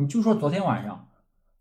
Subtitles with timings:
[0.00, 1.08] 你就说昨天晚上，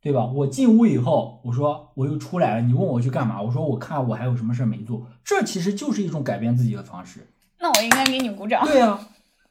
[0.01, 0.25] 对吧？
[0.25, 3.41] 我进屋以后，我说我又出来了，你问我去干嘛？
[3.41, 7.27] 我说我看我还有什么事儿没做，这其实就是一种改变自己的方式。
[7.59, 8.65] 那我应该给你鼓掌。
[8.65, 8.97] 对呀、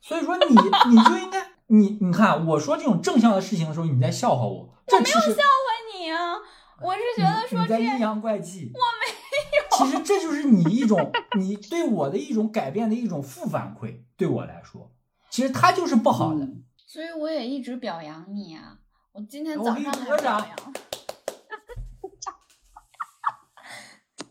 [0.01, 0.47] 所以说你
[0.91, 6.35] 你就应该你你看我说这种正向的事情的时候，你在笑话我，这其实笑话你啊！
[6.81, 9.87] 我是觉得说这你在阴阳怪气，我没有。
[9.91, 14.91] 其实这就是你一种你对我的一种改变的一种负反馈，对我来说，
[15.29, 16.45] 其实它就是不好的。
[16.45, 18.78] 嗯所以我也一直表扬你啊！
[19.13, 20.57] 我今天早上还表鼓个掌扬。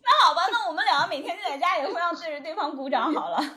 [0.03, 3.38] 那好吧，那我们两个每天就在家里互相对着对方鼓掌好了。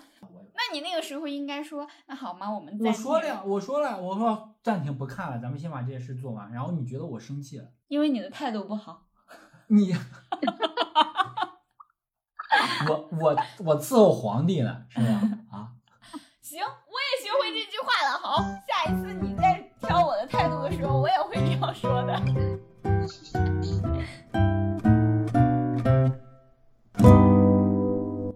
[0.52, 2.50] 那你那个时候应该说，那好吗？
[2.50, 6.52] 我们我说了呀，我说了，我说暂停不看了，咱们先把这些事做完。
[6.52, 9.06] 然后你觉得我生气了，因为你的态度不好。
[9.68, 9.94] 你，
[12.88, 15.04] 我我我伺候皇帝呢，是吧？
[15.52, 15.72] 啊，
[16.42, 18.18] 行，我也学会这句话了。
[18.18, 19.29] 好，下一次你
[21.80, 22.14] 说的。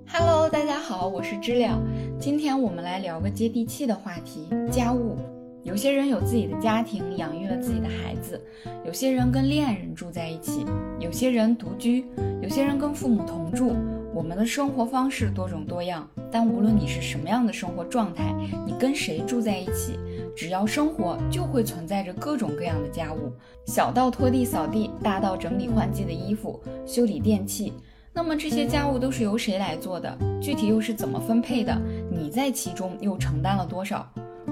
[0.08, 1.78] Hello，大家好，我是知了。
[2.18, 5.18] 今天我们来聊个接地气的话题——家务。
[5.62, 8.38] 有些人有自己的家庭，养育了自己的孩子；
[8.86, 10.64] 有些人跟恋人住在一起；
[10.98, 12.02] 有些人独居；
[12.40, 13.76] 有些人跟父母同住。
[14.14, 18.32] 我们的生活方式多种多样，但无论你是什么样的生活状态，
[18.64, 19.98] 你跟谁住在一起，
[20.36, 23.32] 只要生活就会存在着各种各样的家务，
[23.66, 27.72] 小到拖地扫地，大到整理换季的衣服、修理电器。
[28.12, 30.16] 那么这些家务都是由谁来做的？
[30.40, 31.76] 具体又是怎么分配的？
[32.10, 34.08] 你在其中又承担了多少？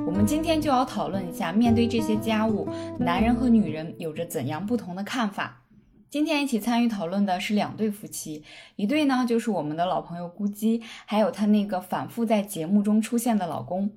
[0.06, 5.62] 我们今天就要讨论一下，面对这些家务，男人和女人有着怎样不同的看法。
[6.10, 8.42] 今天一起参与讨论的是两对夫妻，
[8.76, 13.88] 一对呢就是我们的老朋友咕叽，还有她那个反复在节目中出现的老公；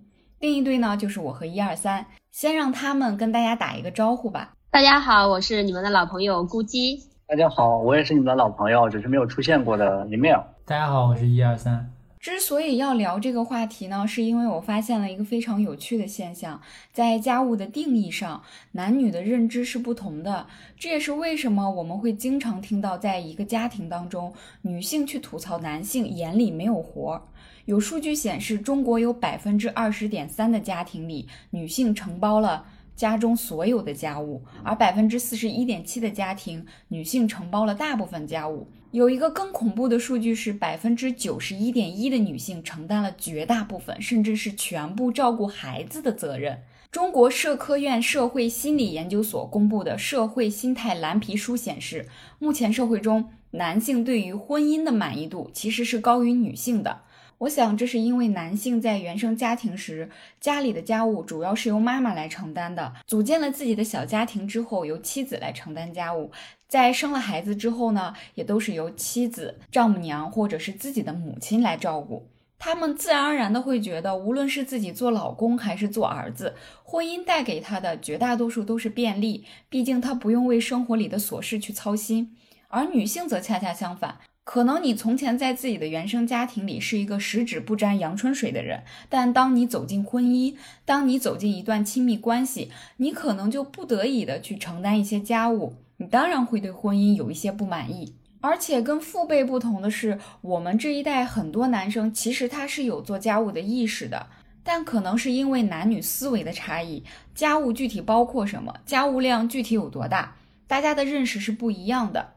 [0.46, 2.06] 另一对呢就是我和一二三。
[2.32, 4.54] 先让他们跟大家打一个招呼吧。
[4.70, 7.02] 大家好，我是你们的老朋友咕叽。
[7.26, 10.42] 大家好，我也是你们的老朋友，只是没有出现过的 email。
[10.64, 11.92] 大家好，我是一二三。
[12.20, 18.44] 之所以要聊这个话题呢，是因为我发现了一个非常有趣的现象，在家务的定义上，
[18.74, 20.46] 男女的认知是不同的。
[20.78, 24.32] 这也是为什么我们会经常听到，在一个家庭当中，
[24.62, 27.22] 女性去吐槽男性眼里没有活儿。
[27.66, 32.64] 有数据显示，中国有百分之二十点三的家庭里，女性承包了
[32.96, 38.68] 家中所有的家务，而百分之四十一点七的家庭，女性承包了大部分家务。
[38.92, 46.62] 有一个更恐怖的数据是，百分之九十一点一的女性承担了绝大部分，甚至是全部照顾孩子的责任。
[46.92, 57.02] 中国社科院社会心理研究所公布的《社会心态蓝皮书》显示，目前社会中男性对于婚姻的满意度其实是高于女性的。
[57.40, 60.10] 我想，这是因为男性在原生家庭时，
[60.40, 66.32] 家里的家务主要是由妈妈来承担的；组建了自己的小家庭之后，由妻子来承担家务；
[66.70, 72.30] 在生了孩子之后呢，也都是由妻子、丈母娘或者是自己的母亲来照顾。
[72.58, 82.38] 他们自然而然的会觉得，无论是自己做老公还是做儿子，婚姻带给他的绝大多数都是便利，毕竟他不用为生活里的琐事去操心。
[82.70, 84.20] 而女性则恰恰相反。
[84.46, 98.14] 可能你从前在自己的原生家庭里是一个十指不沾阳春水的人，但当你走进婚姻，当你走进一段亲密关系，你可能就不得已的去承担一些家务，你当然会对婚姻有一些不满意。
[98.40, 104.28] 而且跟父辈不同的是，我们这一代很多男生其实他是有做家务的意识的，
[104.64, 110.36] 但可能是因为男女思维的差异，家务具体包括什么，家务量具体有多大，
[110.68, 112.35] 大家的认识是不一样的。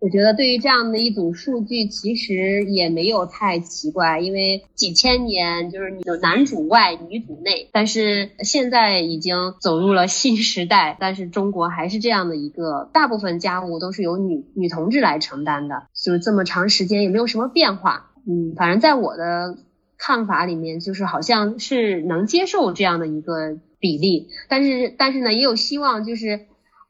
[0.00, 18.10] 我觉得对于这样的一组数据，其实也没有太奇怪，因为几千年就是有男主外女主内，但是现在已经走入了新时代，但是中国还是这样的一个，大部分家务都是由女女同志来承担的，就是这么长时间也没有什么变化。
[18.26, 19.56] 嗯，反正在我的
[19.96, 26.40] 看法里面，就是好像是能接受这样的一个比例，但是但是呢，也有希望，就是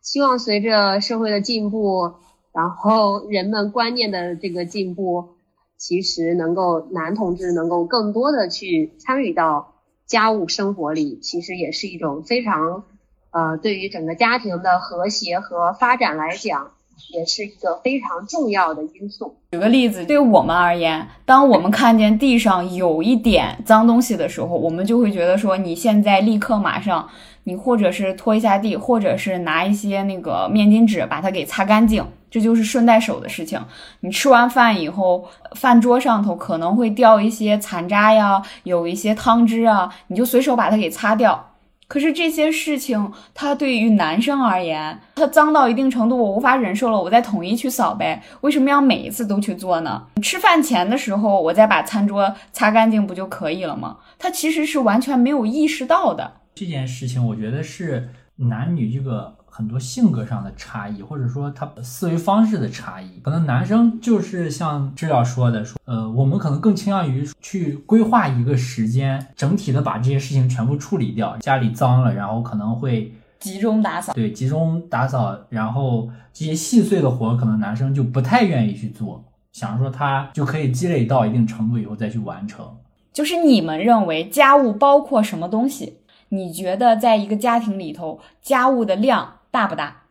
[0.03, 2.15] 希望随着社会的进步。
[2.55, 5.31] 然后人们观念的这个进步，
[5.77, 9.75] 其实能够男同志能够更多的去参与到
[10.07, 12.85] 家务生活里，其实也是一种非常，
[13.33, 16.71] 呃，对于整个家庭的和谐和发展来讲，
[17.13, 19.35] 也是一个非常重要的因素。
[19.51, 27.09] 举个例子，对我们而言，当我们看见地上有一点脏东西的时候，我们就会觉得说，你现在立刻马上，
[27.43, 32.07] 你或者是拖一下地，或者是拿一些那个面巾纸把它给擦干净。
[32.35, 33.65] 这就是顺带手的事情。
[34.01, 41.53] 你吃完饭以后，饭桌上头可能会掉一些残渣呀，有一些汤汁啊，你就随手把它给擦掉。
[41.87, 48.21] 可是这些事情，它对于男生而言，它脏到一定程度，我无法忍受了，我再统一去扫呗。
[48.41, 50.03] 为什么要每一次都去做呢？
[50.21, 53.99] 吃饭前的时候，我再把餐桌擦干净不就可以了吗？
[54.19, 56.33] 他其实是完全没有意识到的。
[56.57, 59.37] 这件事情，我觉得是男女这个。
[59.57, 71.37] 很多性格上的差异，或者说他思维方式的差异，可能男生就是像知了说的，说呃，我们可能更倾向于去规划一个时间，整体的把这些事情全部处理掉。
[71.37, 79.23] 家里脏了，然后可能会集中打扫，对，集中打扫，然后这些细碎的活，可能男生就不太愿意去做，
[79.53, 82.67] 想说他就可以积累到一定程度以后再去完成。
[83.13, 86.01] 就是你们认为家务包括什么东西？
[86.31, 89.35] 你觉得在一个家庭里头，家务的量？
[89.55, 90.03] 大不大？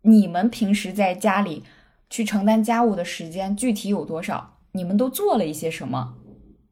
[0.00, 1.62] 你们平时在家里
[2.08, 4.54] 去承担家务的时间具体有多少？
[4.72, 6.14] 你们都做了一些什么？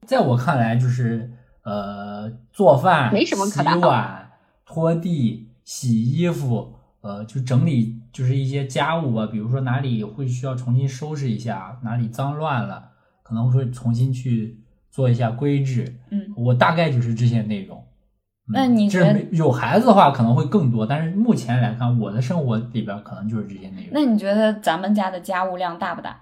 [0.07, 1.31] 在我看来，就是
[1.65, 4.31] 呃，做饭、没什么洗碗、
[4.65, 6.73] 拖地、洗衣服，
[7.03, 9.27] 呃，就整理，就是一些家务吧。
[9.27, 12.93] 比如说哪里会需要重新收拾一下，哪里脏乱了，
[13.23, 14.59] 可能会重新去
[14.91, 16.01] 做一下规制。
[16.11, 17.87] 嗯，我大概就是这些内容。
[18.47, 23.91] 那你觉得有孩子的话可能会更多，但是目前来看，我的生活里边可能就是这些内容。
[23.93, 26.21] 那你觉得咱们家的家务量大不大？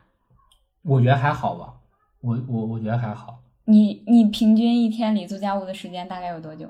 [0.82, 1.74] 我觉得还好吧，
[2.20, 3.40] 我我我觉得还好。
[3.64, 6.68] 你你平均一天里做家务的时间大概有多久？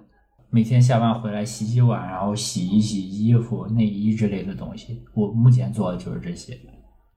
[0.48, 6.58] 每天下班回来洗洗碗，然后洗一洗衣服、内衣之类的东西，我目前做的就是这些。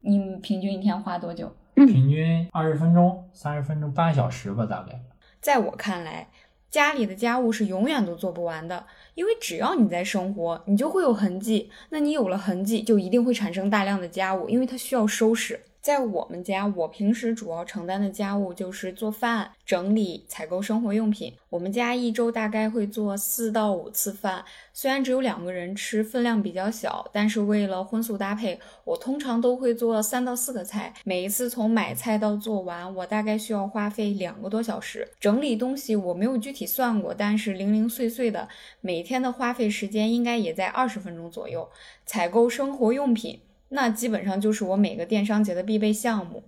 [0.01, 1.49] 你平均一天花多久？
[1.75, 5.01] 平均二十分钟、三十分钟、半小时吧，大概。
[5.39, 6.27] 在我看来。
[6.75, 11.71] 家里的家务是永远都做不完的，因为只要你在生活，你就会有痕迹。
[11.87, 15.57] 那你有了痕迹，就一定会产生大量的家务，因为它需要收拾。
[15.85, 21.31] 在我们家，我平时主要承担的家务就是做饭、整理、采购生活用品。
[21.47, 24.43] 我们家一周大概会做四到五次饭，
[24.73, 30.91] 虽然只有两个人吃，分量比较小，但是为了荤素搭配，我通常都会做三到四个菜。
[31.03, 35.07] 每一次从买菜到做完，我大概需要花费两个多小时。
[35.19, 38.49] 整理东西我没有具体算过，但是零零碎碎的，
[38.81, 41.69] 每天的花费时间应该也在二十分钟左右。
[42.07, 43.39] 采购生活用品。
[43.69, 46.43] 那基本上就是我每个电商节的必备项目，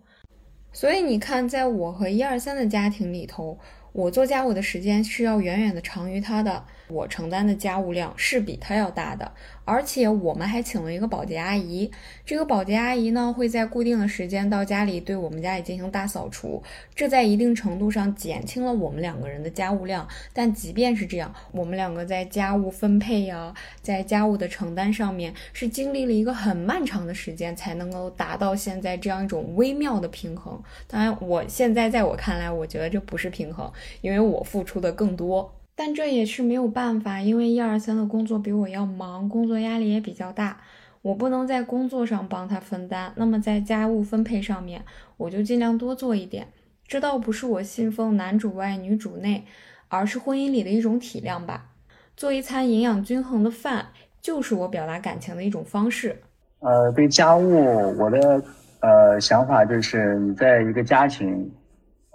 [0.71, 3.59] 所以你看，在我和一二三的家庭里头，
[3.91, 6.65] 我做家务的时间是要远远的长于他的。
[6.87, 9.31] 我承担的家务量是比他要大的，
[9.65, 11.91] 而且我们还请了一个保洁阿姨。
[12.25, 16.63] 这个保洁阿姨呢，会在固定的时间到家里对我们家里进行大扫除，
[16.95, 20.07] 这在一定程度上减轻了我们两个人的家务量。
[20.33, 30.61] 但即便是这样，我们两个在家务分配呀，在家务的承担上面，是经历了一个很漫长的时间才能够达到现在这样一种微妙的平衡。
[30.87, 35.53] 当然，我现在在我看来，我觉得这不是平衡，因为我付出的更多。
[35.79, 40.59] 但这也是没有办法，因为一二三的工作比我要忙，工作压力也比较大，
[41.03, 43.13] 我不能在工作上帮他分担。
[43.15, 44.81] 那么在家务分配上面，
[45.17, 46.47] 我就尽量多做一点。
[46.87, 49.45] 这倒不是我信奉男主外女主内，
[49.87, 51.67] 而是婚姻里的一种体谅吧。
[52.15, 53.85] 做一餐营养均衡的饭，
[54.19, 56.19] 就是我表达感情的一种方式。
[56.61, 58.43] 呃，对家务，我的
[58.79, 61.47] 呃想法就是，你在一个家庭。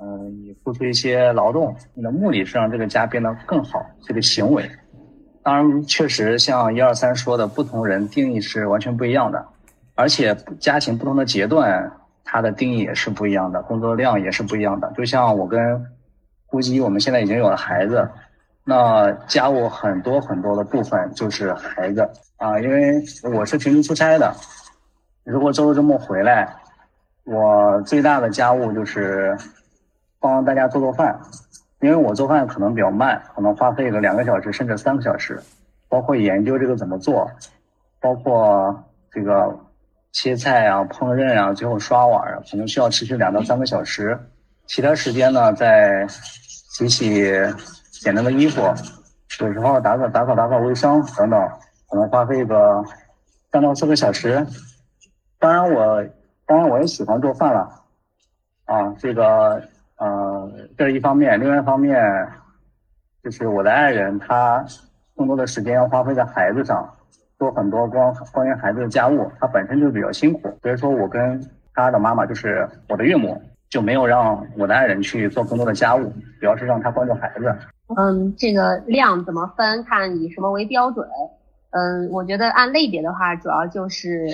[0.04, 3.86] 嗯，你付出一些劳动，你的目的是让这个家变得更好。
[4.04, 4.68] 这个行为，
[5.44, 9.46] 当然确实像一二三说的，不同人定义是完全不一样的，
[9.94, 11.88] 而且家庭不同的阶段，
[12.24, 14.92] 它的定义也是不一样的，工作量也是不一样的。
[14.96, 15.86] 就像我跟
[16.46, 18.10] 估计我们现在已经有了孩子，
[18.64, 23.00] 那家务很多很多的部分就是孩子啊，因为
[23.32, 24.34] 我是平时出差的，
[25.22, 26.52] 如果周六周末回来，
[27.22, 29.38] 我最大的家务就是。
[30.22, 31.20] 帮大家做做饭，
[31.80, 35.42] 因为我做饭可能比较慢，可能花费个两个小时甚至三个小时，
[35.88, 37.28] 包括研究这个怎么做，
[38.00, 39.58] 包括这个
[40.12, 44.16] 切菜啊、烹饪啊，最后刷碗啊，可能需要持续两到三个小时。
[44.66, 47.32] 其他时间呢，在洗洗
[47.90, 48.62] 简单的衣服，
[49.40, 51.50] 有时候打扫打扫打扫卫生等等，
[51.90, 52.84] 可能花费个
[53.50, 54.46] 三到四个小时。
[55.40, 56.06] 当然我
[56.46, 57.82] 当然我也喜欢做饭了，
[58.66, 59.60] 啊，这个。
[60.76, 62.28] 这是一方面，另外一方面
[63.22, 64.64] 就是我的爱人，他
[65.16, 66.88] 更多的时间要花费在孩子上，
[67.38, 71.40] 做很多关关于孩子的家务，他本身就比较辛苦，所以说我跟
[71.74, 77.54] 他的妈妈，就是我的岳母，就没有让我的爱人去做更多的家务，主要是让他关注孩子。
[77.96, 81.06] 嗯，这个量怎么分，看以什么为标准？
[81.70, 84.28] 嗯，我觉得按类别的话，主要就是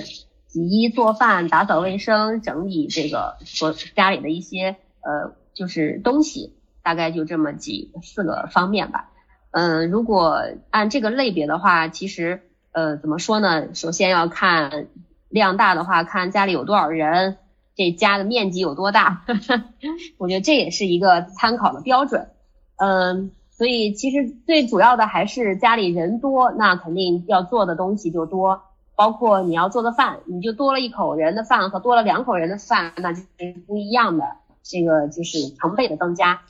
[0.47, 5.33] 洗衣、做饭、打扫卫生、整理这个所家里的一些呃。
[5.59, 9.09] 就是东西大概就这么几四个方面吧，
[9.51, 13.75] 嗯，如果按这个类别的话，其实呃怎么说呢？
[13.75, 14.87] 首先要看
[15.27, 17.35] 量大的话，看家里有多少人，
[17.75, 19.25] 这家的面积有多大，
[20.17, 22.29] 我觉得这也是一个参考的标准。
[22.77, 28.61] 嗯，所以其实最主要的还是家里人多，那肯定要做的东西就多，
[28.95, 34.23] 包括你要做的饭，你就多了一口人的饭和多了两口人的饭，那就是不一样的，
[34.63, 36.41] 这个就是成倍的增加。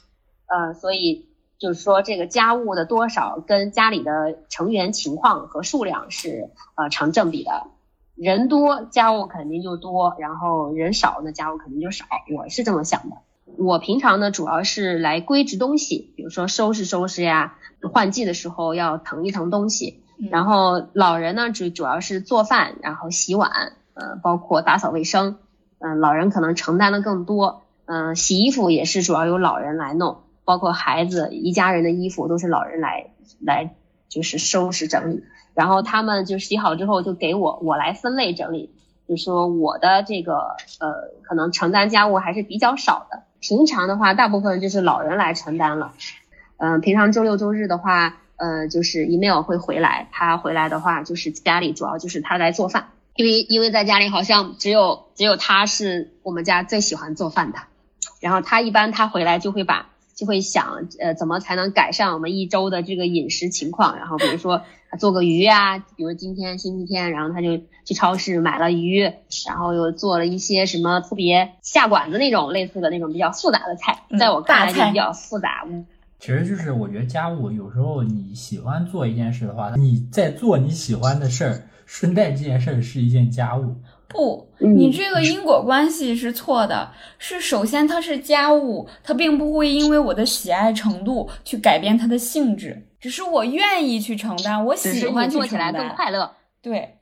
[0.47, 7.67] 呃，所以就是说这个家务的多少跟家里的成员情况和数量是呃成正比的，
[8.15, 13.17] 人多家务肯定就多，然后人少那家务肯定就少，我是这么想的。
[13.57, 17.57] 我平常呢主要是来归置东西，比如说收拾收拾呀，
[17.91, 25.39] 换季的时候要腾一腾东西，然后老人呢主主要是做饭，然后洗碗，呃，包括打扫卫生，
[25.79, 30.19] 嗯，老人可能承担的更多，嗯，洗衣服也是主要由老人来弄。
[30.45, 33.75] 包括孩子一家人的衣服都是老人来来
[34.07, 38.71] 就是收拾整理，然后他们就洗好之后就给我我来分类整理，
[39.07, 45.93] 就说我的这个呃可能承担家务还是比较少的，平常的话大部分就是老人来承担了，
[46.57, 57.59] 嗯，平常周六周日的话，呃就是 email 会回来，他回来的话就是家里主要就是他来做饭，因为因为在家里好像只有只有他是我们家最喜欢做饭的，
[58.19, 59.87] 然后他一般他回来就会把。
[60.15, 63.97] 就会想，呃，怎么才能改善我们一周的这个饮食情况？
[63.97, 64.63] 然后比如说
[64.99, 68.99] 做个鱼啊，比如今天星期天，然后他就去超市买了鱼，
[69.47, 75.63] 然后又做了一些什么特别下馆子那种类似的那种比较复杂的菜，在我看来就比较复杂。
[75.65, 75.85] 嗯
[76.19, 83.77] 其实就是我觉得家务有时候你喜欢做一件事的话，你在做你喜欢的事儿，顺带这件事儿是一件家务。
[84.09, 86.91] 不，你这个因果关系是错的。
[87.19, 96.29] 是首先它是家务，它并不会因为我的喜爱程度去改变它的性质，只是我愿意去承担，我喜欢做起来更快乐。
[96.59, 96.97] 对，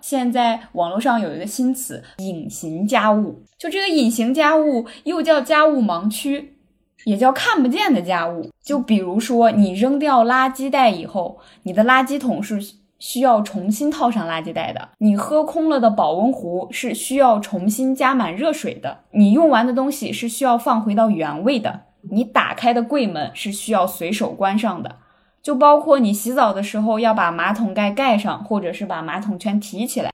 [0.00, 6.56] 现在网络上有一个新词“隐形家务”，就这个隐形家务又叫家务盲区，
[7.04, 8.50] 也叫看不见的家务。
[8.64, 12.58] 就比如说你扔掉垃圾袋以后，你的垃圾桶是。
[12.98, 24.96] 需要重新套上垃圾袋的，你喝空了的保温壶是需要重新加满热水的，你用完的东西是需要放回到原位的，你打开的柜门是需要随手关上的，
[25.42, 30.10] 就包括你洗澡的时候要把马桶盖盖上，或者是把马桶圈提起来。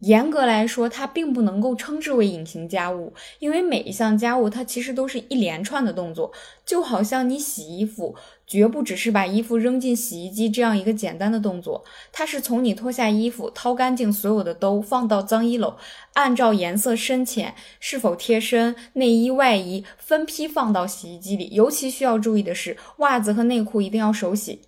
[0.00, 6.30] 严格来说，它并不能够称之为隐形家务，因为每一项家务它其实都是一连串的动作，
[6.66, 8.14] 就好像你洗衣服，
[8.46, 11.82] 绝不只是把衣服扔进洗衣机这样一个简单的动作，
[12.12, 15.74] 它是从你脱下衣服，掏干净所有的兜，放到脏衣篓，
[16.12, 21.48] 按照颜色深浅、是否贴身、内衣外衣分批放到洗衣机里。
[21.52, 24.60] 尤其需要注意的是，袜子和内裤一定要手洗。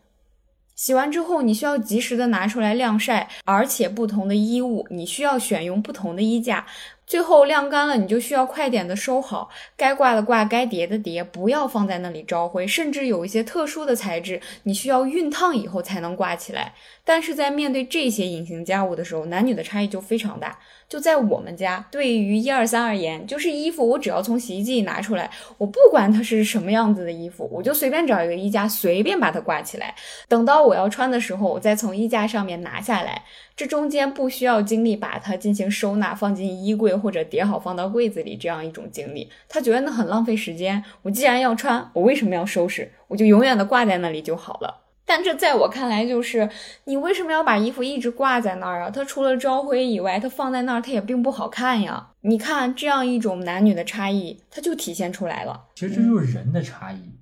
[0.77, 6.67] 洗完之后，你需要及时的拿出来晾晒，而且不同的衣物你需要选用不同的衣架。
[7.07, 12.67] 最后晾干了，你就需要快点的收好，该挂的挂，该叠的叠，不要放在那里招灰。
[12.67, 16.75] 甚至有一些特殊的材质，你需要熨烫以后才能挂起来。
[17.05, 20.59] 但是在面对这些隐形家务的时候，男女的差异就非常大。
[20.89, 29.95] 就在我们家，对于一二三而言，就是衣服，我只要从洗衣机里拿出来，我不管它是什么样子的衣服，我就随便找一个衣架，随便把它挂起来。
[30.29, 33.23] 等到我要穿的时候，我再从衣架上面拿下来。
[33.57, 39.31] 这中间不需要经历把它进行收纳，放进衣柜或者叠好放到柜子里这样一种经历。
[39.49, 40.85] 他觉得那很浪费时间。
[41.01, 42.93] 我既然要穿，我为什么要收拾？
[43.09, 44.83] 我就永远的挂在那里就好了。
[45.07, 46.51] 但这在我看来就是，
[46.85, 48.91] 你为什么要把衣服一直挂在那儿啊？
[48.91, 52.09] 它除了招灰以外，它放在那儿它也并不好看呀。
[52.21, 55.69] 你看这样一种男女的差异，它就体现出来了。
[55.77, 57.16] 其实这就是人的差异。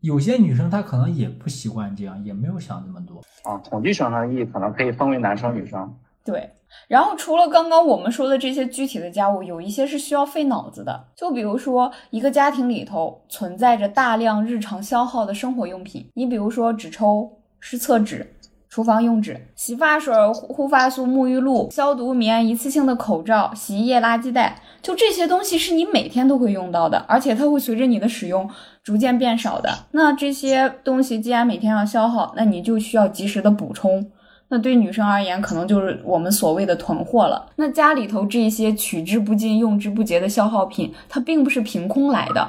[0.00, 3.58] 有些女生她可能也不习惯这样，也没有想那么多啊。
[3.58, 5.94] 统计上的意义可能可以分为男生女生。
[6.24, 6.50] 对。
[6.88, 11.04] 然后除了刚刚我们说的这些具体的家务，有一些是需要费脑子的。
[11.14, 18.35] 就比如说一个家庭里头存在着大量日常消耗的生活用品，你比如说纸抽、湿厕纸、
[18.76, 28.46] 厨房用纸、洗发水、护发素、沐浴露、消毒棉、一次性的口罩、洗衣液、垃圾袋，就这些东西是你每天都会用到的，而且它会随着你的使用
[28.84, 29.70] 逐渐变少的。
[29.92, 34.10] 那这些东西既然每天要消耗，那你就需要及时的补充。
[34.48, 37.46] 那对女生而言，可能就是我们所谓的囤货了。
[37.56, 42.46] 那家里头这些取之不尽、用之不竭的消耗品，它并不是凭空来的，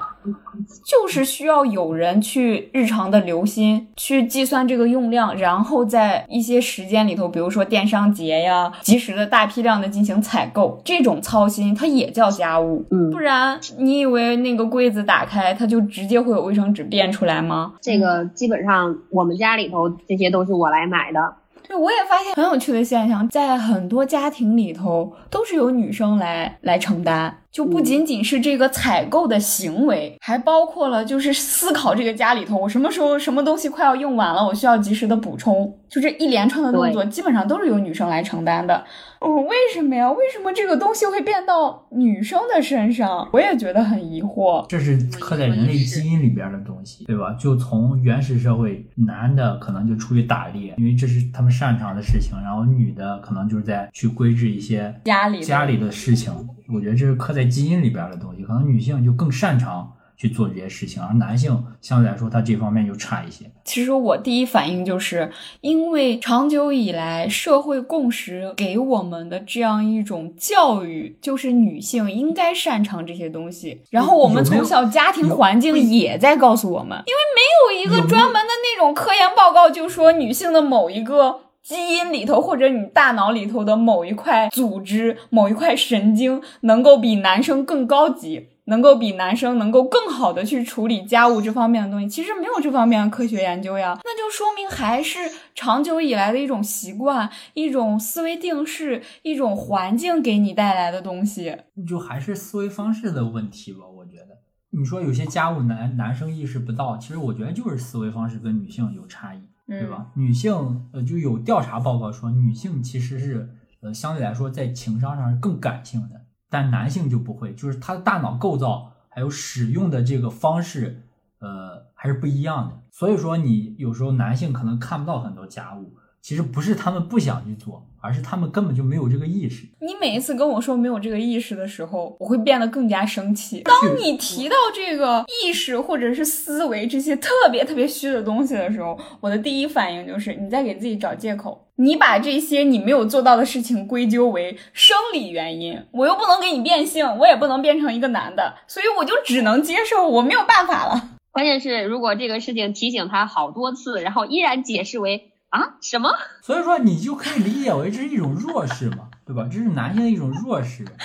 [0.83, 12.85] 就是需要有人去日常的留心，去计算这个用量，然后在一些时间里头，比如说电商节呀，及时的大批量的进行采购，这种操心它也叫家务。
[12.91, 17.73] 嗯不，然你以为那个柜子打开，它就直接会有卫生纸变出来吗？
[17.81, 21.19] 这个基本上我们家里头这些都是我来买的。
[21.67, 38.83] 对，我也发现很有趣的现象，在很多家庭里头都是由女生来来承担，就不仅仅是这个采购的行为，还包括了就是思考这个家里头我什么时候什么东西快要用完了，我需要及时的补充，就这一连串的动作基本上都是由女生来承担的。
[39.21, 40.11] 嗯，为什么呀？
[40.11, 43.27] 为什么这个东西会变到女生的身上？
[43.33, 44.65] 我也觉得很疑惑。
[44.67, 47.33] 这是刻在人类基因里边的东西，对吧？
[47.39, 56.31] 就从原始社会，男的可能就出去打猎，因为这是他们擅长的事情，然后女的可能就是在去规制一些家里家里的事情。
[56.73, 63.45] 我觉得这是刻在基因里边的东西，可能女性就更擅长去做这些事情，而男性相对来说他这方面就差一些。
[63.63, 65.31] 其实我第一反应就是，
[65.61, 73.81] 因为长久以来社会共识给我们的这样一种教育，就是女性应该擅长这些东西。
[73.91, 81.41] 然后我们从小家庭环境也在告诉我们，因为没有一个专门的那种科研报告就说女性的某一个。
[81.67, 95.19] 基因里头，或者你大脑里头的某一块组织、某一块神经，能够比男生更高级，能够比男生能够更好的去处理家务这方面的东西，其实没有这方面的科学研究呀，那就说明还是
[95.53, 101.57] 长久以来的一种习惯、一种思维定式、一种环境给你带来的东西。
[101.87, 104.37] 就还是思维方式的问题吧，我觉得。
[104.71, 109.41] 你说有些家务男男生意识不到，其实我觉得就是思维方式跟女性有差异。
[109.69, 110.07] 对吧？
[110.15, 113.49] 女性呃就有调查报告说，女性其实是
[113.81, 121.03] 呃相对来说在情商上是更感性的，但男性就不会，就是他的大脑构造还有使用的这个方式，
[121.39, 122.81] 呃还是不一样的。
[122.91, 125.95] 所以说你有时候男性可能看不到很多家务，
[126.27, 129.65] 其实不是他们不想去做，而是他们根本就没有这个意识。
[129.79, 133.61] 你每一次跟我说没有这个意识的时候，我会变得更加生气。
[133.61, 141.65] 当你提到这个意识或者是思维这些特别特别虚的东西的时候，我的第一反应就是你在给自己找借口。
[141.77, 151.11] 你把这些你没有做到的事情归咎为生理原因，我又不能给你变性，我也不能变成一个男的，所以我就只能接受，我没有办法了。
[151.31, 156.09] 关键是，如果这个事情提醒他好多次，然后依然解释为啊什么，
[156.41, 159.47] 所以说你就可以理解为这是一种弱势嘛，对吧？
[159.51, 160.85] 这是男性的一种弱势。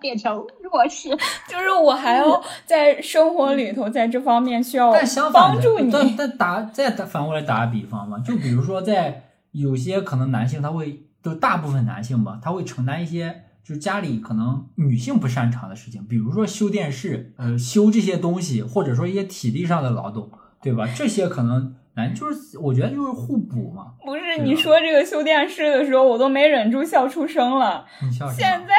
[0.00, 1.08] 变成弱势，
[1.48, 4.92] 就是我还要在生活里头，在这方面需要
[5.32, 5.90] 帮助你。
[5.90, 20.86] 但但打再打反过来打个比方嘛，就比如说在有些可能男性他会，就大部分男性吧，他会承担一些就是家里可能女性不擅长的事情，比如说修电视，呃，修这些东西，或者说一些体力上的劳动，对吧？
[20.94, 23.92] 这些可能男就是我觉得就是互补嘛。
[24.04, 27.84] 不是你说这个修电视的时候，我都没忍住笑出声了。
[28.02, 28.38] 你笑什么？
[28.38, 28.74] 现在。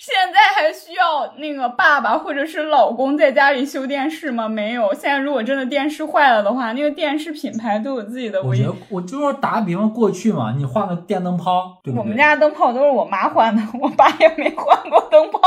[0.00, 4.48] 现在还需要那个爸爸或者是老公在家里修电视吗？
[4.48, 4.94] 没有。
[4.94, 8.42] 现在如果真的电视坏了的话，那个电视品牌都有自己的。
[8.42, 12.00] 我觉得我就是打个比方，过去嘛，你换个电灯泡，对不对？
[12.00, 15.38] 我们家灯泡都是我妈换的，我爸也没换过灯泡。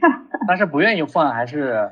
[0.48, 1.90] 他是不愿意换，还是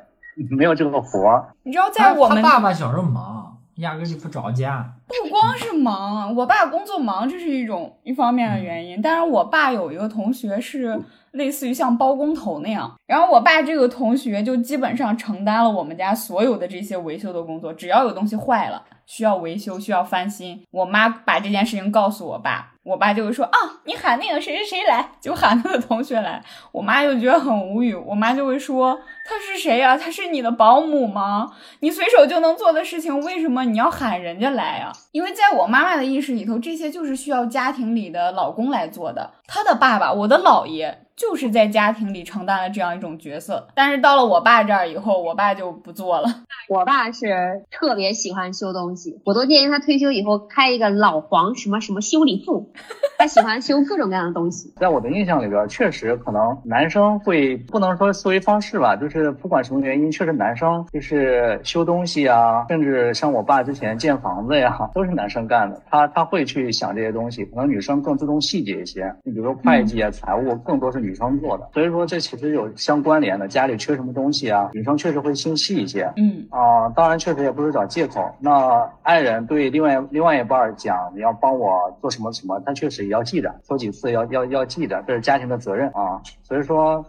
[0.50, 1.52] 没有这个活儿。
[1.64, 4.90] 你知道，在我们爸爸小时候忙，压根就不着家。
[5.06, 9.02] 不光是忙，我爸工作忙，这是一种一方面的原因。
[9.02, 11.00] 但是我爸有一个同学是。
[11.32, 28.96] 类似于像包工头那样，然后我爸这个同学就基本上承担了我们家所有的这些维修的工作，只要有东西坏了需要维修需要翻新，我妈把这件事情告诉我爸，我爸就会说啊，你喊那个谁谁谁来，就喊他的同学来，我妈就觉得很无语，我妈就会说
[29.28, 29.98] 他是谁呀、啊？
[29.98, 31.50] 他是你的保姆吗？
[31.80, 41.06] 你随手就能做的事情，为什么你要喊人家来呀、因为在我妈妈的意识里头，这些就是需要家庭里的老公来做的，他的爸爸，我的姥爷。
[41.20, 46.28] 就是在家庭里承担了这样一种角色，但是到了我爸这儿以后，我爸就不做了。
[46.70, 52.72] 我爸是特别喜欢修东西，我都建议他退休以后开一个老黄什么什么修理铺，
[53.18, 54.72] 他喜欢修各种各样的东西。
[54.76, 65.82] 在我的印象里边，确实可能男生会不能说思维方式吧，就是不管什么原因，确实男生就是修东西啊，甚至像我爸之前建房子呀， 都是男生干的。
[65.90, 69.14] 他他会去想这些东西，可能女生更注重细节一些。
[69.22, 71.09] 你比如说会计啊、财务，更多是女。
[71.10, 73.48] 女生做的，所以说这其实有相关联的。
[73.50, 76.04] 家里缺什么东西啊，女生确实会心细一些。
[76.16, 78.32] 嗯啊、呃，当然确实也不是找借口。
[78.38, 86.22] 那爱人对另外另外一半讲，你要帮我做什么什么，他确实也要记着，说几次要要要记着，这是家庭的责任啊。
[86.44, 87.04] 所以说，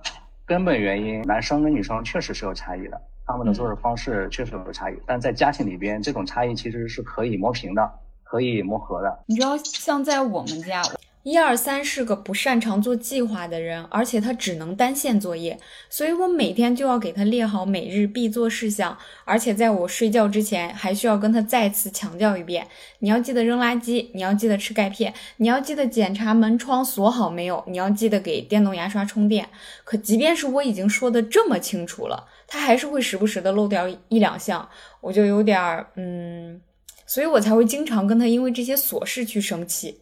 [0.47, 7.87] 根本原因，男生跟女生确实是有差异的，他们的做事方式确实有差异，但在家庭里边，这种差异其实是可以磨平的，
[8.23, 9.19] 可以磨合的。
[9.27, 10.81] 你知道，像在我们家。
[11.23, 22.67] 一二三是个不擅长做计划的人，而且他只能单线作业，所以我每天就要给他列好每日必做事项，而且在我睡觉之前还需要跟他再次强调一遍：
[22.99, 29.47] 你要记得扔垃圾，你要记得吃钙片，你要记得检查门窗锁好没有，你要记得给电动牙刷充电。
[29.83, 34.67] 可即便是我已经说的这么清楚了，他还是会时不时的漏掉一两项，
[35.01, 36.59] 我就有点儿嗯，
[37.05, 40.00] 所以我才会经常跟他因为这些琐事去生气。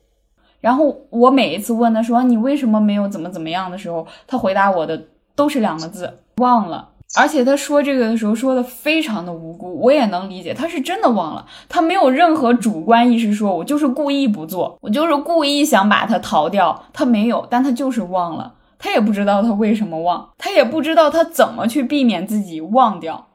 [0.60, 5.02] 然后我每一次问他说你为什么没有怎么怎么样的时候，他回答我的
[5.36, 6.90] 都是两个字忘了。
[7.18, 23.26] 而且他说这个的时候说的非常的无辜，我也能理解，他是真的忘了，他没有任何主观意识，说我就是故意不做，我就是故意想把它逃掉，他没有，但他就是忘了，他也不知道他为什么忘，他也不知道他怎么去避免自己忘掉。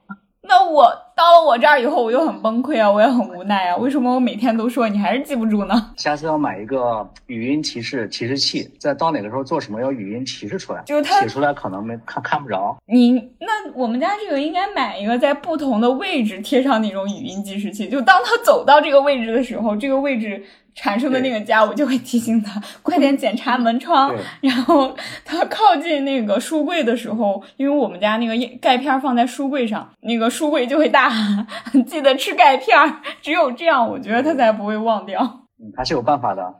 [0.42, 3.76] 那我到了我这儿以后，我就很崩溃啊，我也很无奈啊。
[3.76, 5.74] 为什么我每天都说你还是记不住呢？
[5.96, 12.76] 下次要买一个语音提示提示器，在到哪个时候做什么要语音提示出来，就是它写出来可能没看看不着。
[12.86, 20.44] 你那我们家这个应该买一个在不同的位置贴上那种语音计时器，就当他走到这个位置的时候，这个位置。
[20.74, 24.14] 产生的那个家，我就会提醒他快点检查门窗。
[24.42, 31.46] 然后他靠近那个书柜的时候，因为我们家那个钙片放在书柜上，那个书柜就会大喊
[31.86, 32.76] ：“记得吃钙片。”
[33.22, 35.20] 只有这样，我觉得他才不会忘掉。
[35.58, 36.54] 嗯，还是有办法的。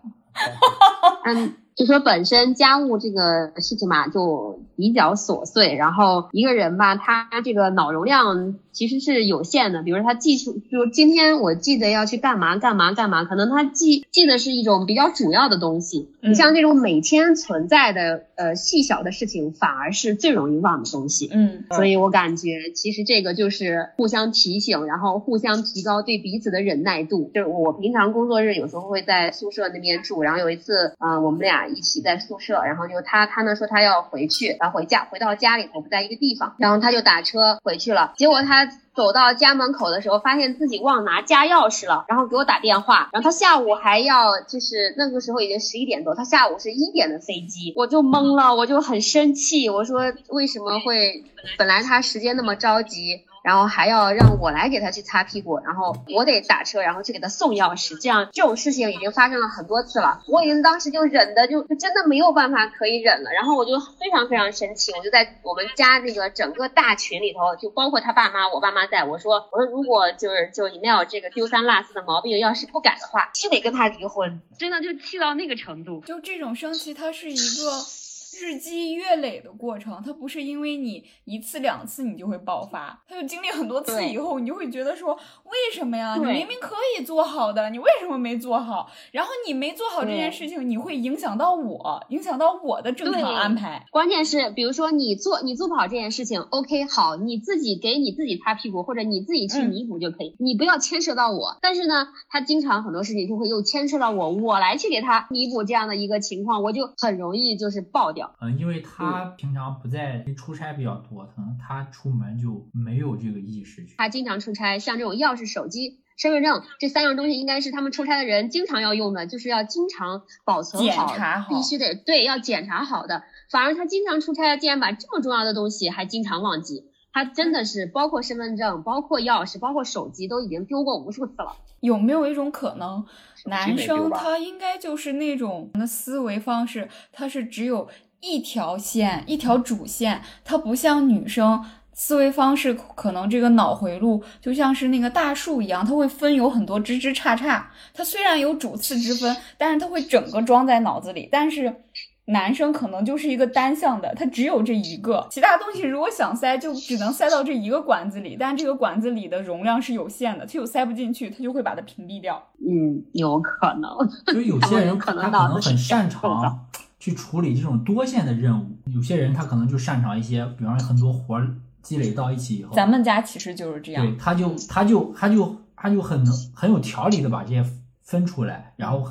[1.24, 1.54] 嗯。
[1.76, 5.74] 就说本身家务这个事情嘛，就比较琐碎。
[5.74, 9.82] 然后一个人吧，他这个脑容量其实是有限的。
[9.82, 16.08] 比如他记出，就今天我记得要去干嘛干嘛干嘛，可能他记记的是一种比较主要的东西。
[16.20, 21.28] 你像这种每天存在的呃细小的事情，反而是最容易忘的东西。
[21.32, 27.30] 嗯，所以我感觉其实这个就是互相提醒，然后互相提高对彼此的忍耐度。
[27.34, 31.64] 就是我平常工作日有时候会在宿舍那边住，然后有一次，嗯，我们俩。
[31.64, 38.12] 一起在宿舍，然后就他他呢说他要回去，回家回到家里我不在一个地方，然后他就打车回去了。
[38.16, 43.08] 结果他走到家门口的时候，发现自己忘拿家钥匙了，然后给我打电话。
[43.12, 51.24] 然后他下午还要就是那个时候已经十一点多，他下午是一点的飞机，我就懵了，我就很生气，我说为什么会？
[51.58, 53.24] 本来他时间那么着急。
[53.44, 78.03] 然后还要让我来给他去擦屁股，然后我得打车，然后去给他送钥匙，这样这种事情已经发生了很多次了，我已经当时就忍的就就真的没有办法可以忍了，然后我就非常非常生气，我就在我们家这个整个大群里头，就包括他爸妈，我爸妈在我说，我说如果就是就你那有这个丢三落四的毛病，要是不改的话，就得跟他离婚，真的就气到那个程度，就这种生气，它是一个。
[78.40, 86.16] 日积月累的过程，它不是因为你一次两次你就会爆发，它就经历很多次以后，你就会觉得说，为什么呀？
[86.16, 88.90] 你明明可以做好的，你为什么没做好？
[89.12, 93.86] 然后你没做好这件事情，你会影响到我，影响到我的正常安排。
[93.90, 101.56] 关键是，比如说你做你做不好这件事情，OK，好，你自己给你自己擦屁股，或者你自己去弥补就可以，你不要牵涉到我。
[101.60, 108.23] 但是呢，他经常很多事情就会又牵涉到我，我来去给他弥补这样的一个情况，我就很容易就是爆掉。
[108.40, 113.94] 嗯，因为他平常不在出差比较多，可能他出门就没有这个意识去。
[113.96, 121.14] 他经常出差，像这种钥匙、手机、身份证这三样东西，应该是他们出差的人经常要用的，就是要经常保存好，
[121.48, 123.24] 必须得对，要检查好的。
[123.50, 126.90] 反而他经常出差，竟然把这么重要的东西还经常忘记。
[127.12, 131.56] 他真的是包括身份证、包括钥匙、包括手机，都已经丢过无数次了。
[131.78, 133.04] 有没有一种可能，
[133.44, 137.88] 男生他应该就是那种的思维方式，他是只有。
[138.24, 147.62] 一条线，一条主线，它不像女生思维方式，可能这个脑回路就像是那个大树一样，它会分有很多枝枝杈杈。
[147.92, 151.28] 它虽然有主次之分，但是它会整个装在脑子里。
[151.30, 151.82] 但是
[152.26, 158.34] 男生可能就是一个单向的，他只有这一个，其他东西如果想塞，就只能塞到这一个管子里。
[158.40, 162.42] 但这个管子里的容量是有限的，他又塞不进去，他就会把它屏蔽掉。
[162.66, 163.90] 嗯，有可能。
[164.32, 166.66] 就有些人 他可能很擅长。
[167.04, 171.38] 去处理这种多线的任务，有些人他可能就擅长一些，比方说很多活
[171.82, 177.62] 积累到一起以后，咱们家其实就是这样，对，他就他就他就他就很能很有条理的把这些
[178.00, 179.06] 分出来，然后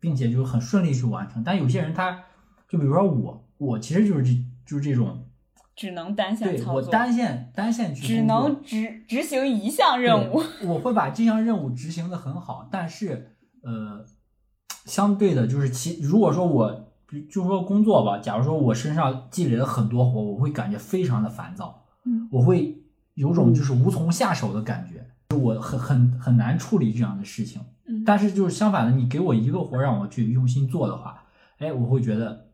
[0.00, 1.44] 并且就很顺利去完成。
[1.44, 2.18] 但有些人他，
[2.66, 4.30] 就比如说我，我其实就是这
[4.64, 5.26] 就是这种，
[5.76, 14.06] 只能单线操作，我单线单线去只能执执行一项任务，我会把这项任务执行的很好，但是呃，
[14.86, 16.90] 相对的就是其如果说我。
[17.14, 22.82] 比就说工作吧，假如说我身上积累了很多活，我会感觉非常的烦躁，嗯，我会
[23.14, 27.62] 有种就是无从下手的感觉，就我很很很难处理这样的事情。
[27.86, 31.22] 嗯，但是就是相反的，你给我一个活让我去用心做的话，
[31.58, 32.48] 哎，我会觉得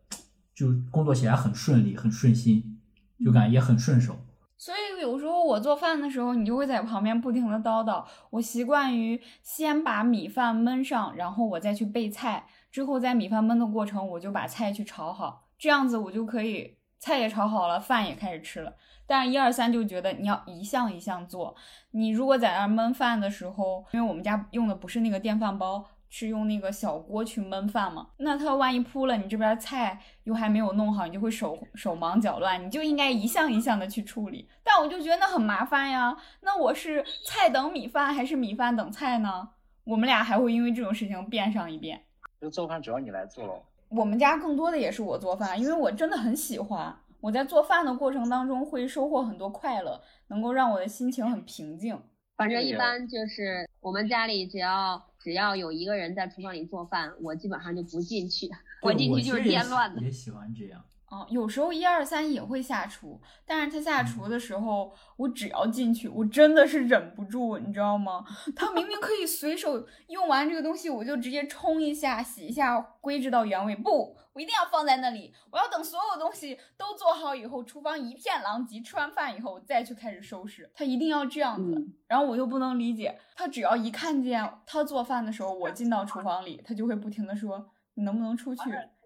[0.53, 2.79] 就工作起来很顺利，很顺心，
[3.25, 4.15] 就感觉也很顺手。
[4.57, 8.05] 所以有时候我做饭的时候，你就会在旁边不停的叨叨。
[8.29, 18.73] 我习惯于先把米饭焖上，然后我再去备菜，之后在米饭焖的过程，我就把菜去炒好，这样子我就可以菜也炒好了，饭也开始吃了。
[19.05, 21.55] 但是，一二三就觉得你要一项一项做。
[21.91, 25.85] 你如果在那儿焖饭的时候，因为我们家用的不是那个电饭煲。
[26.13, 28.05] 是用那个小锅去焖饭嘛？
[28.17, 34.45] 那它万一扑了，你这边菜又还没有弄好，你就会手手忙脚乱，你就应该一项一项的去处理。
[34.61, 36.13] 但我就觉得那很麻烦呀。
[36.41, 39.47] 那我是菜等米饭，还是米饭等菜呢？
[39.85, 42.03] 我们俩还会因为这种事情变上一遍
[42.41, 42.49] 遍。
[42.49, 43.61] 就做饭主要你来做喽。
[43.89, 46.93] 我们家更多的也是我做饭，因为我真的很喜欢。
[47.19, 51.97] 我在做饭的过程当中会收获很多快乐，能够让我的心情很平静。
[52.35, 55.01] 反正一般就是我们家里只要。
[55.23, 58.49] 只要有一个人在厨房里做饭，我基本上就不进去。
[58.81, 60.01] 我进去就是添乱的。
[60.01, 60.83] 也喜欢这样。
[61.11, 68.25] 哦，有时候一二三也会下厨，但是他下厨的时候，我只要进去，我真的是忍不住，你知道吗？
[68.55, 80.71] 他明明可以随手用完这个东西，我就直接冲一下、洗一下、归置到原位，不，我一定要放在那里，我要等所有东西都做好以后，厨房一片狼藉，吃完饭以后再去开始收拾。
[80.73, 81.75] 他一定要这样子，
[82.07, 88.61] 然后我又不能理解，他只要一看见他做饭的时候，我进到厨房里，他就会不停的说：“你能不能出去？”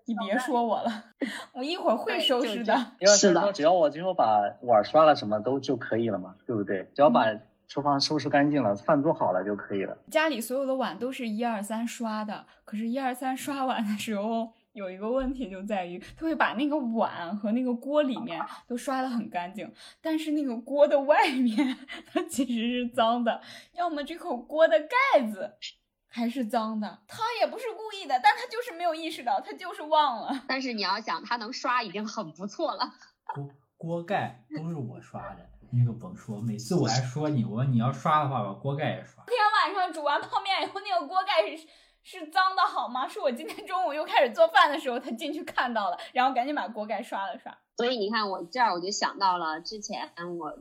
[0.05, 1.03] 你别说我了，
[1.53, 2.75] 我一会儿会收拾的。
[3.17, 6.87] 是的，只要我最后把碗刷了，什么都就可以了嘛，对不对？
[6.93, 7.25] 只要把
[7.67, 9.97] 厨房收拾干净了，饭做好了就可以了。
[10.11, 21.75] 家里所有的碗都是一二三刷的，可是，一二三刷碗的时候有一个问题就在于，他会把那个碗和那个锅里面都刷得很干净，但是那个锅的外面
[22.13, 23.41] 它其实是脏的，
[23.73, 25.53] 要么这口锅的盖子。
[26.15, 30.43] 还是脏的，他也不是故意的，但他就是没有意识到，他就是忘了。
[30.47, 32.93] 但是你要想，他能刷已经很不错了。
[33.35, 39.25] 锅锅盖都是我刷的，你可甭说，每次我还说你，我说你要刷的话，把锅盖也刷。
[39.25, 41.67] 昨天晚上煮完泡面以后，那个锅盖是
[42.01, 43.05] 是脏的，好吗？
[43.09, 47.57] 是我今天中午又开始做饭的时候，他进去看到了，然后赶紧把锅盖刷了刷。
[47.75, 50.57] 所以你看，我这儿我就想到了之前我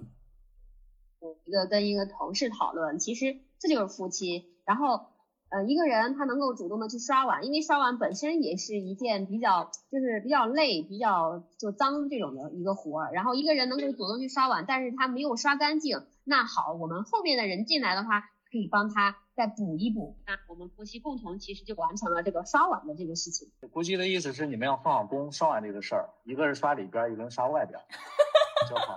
[1.20, 5.13] 我一个跟一个同事讨论，其实这就是夫妻，然后。
[5.54, 13.12] 呃，一个人他能够主动的去刷碗，因为刷碗本身也是一件比较就是比较累、比较就脏这种的一个活儿。
[13.12, 20.16] 然后一个人能够主动去刷碗，但是他没有刷干净，那好，我们后面的人进来的话，可以帮他再补一补。
[20.26, 23.48] 那我们夫妻共同其实就完成了这个刷碗的这个事情。
[23.70, 27.78] 估计的意思是你们要分好工，刷碗这个事儿，一个是刷里边，一个人刷外边，
[28.68, 28.96] 就好。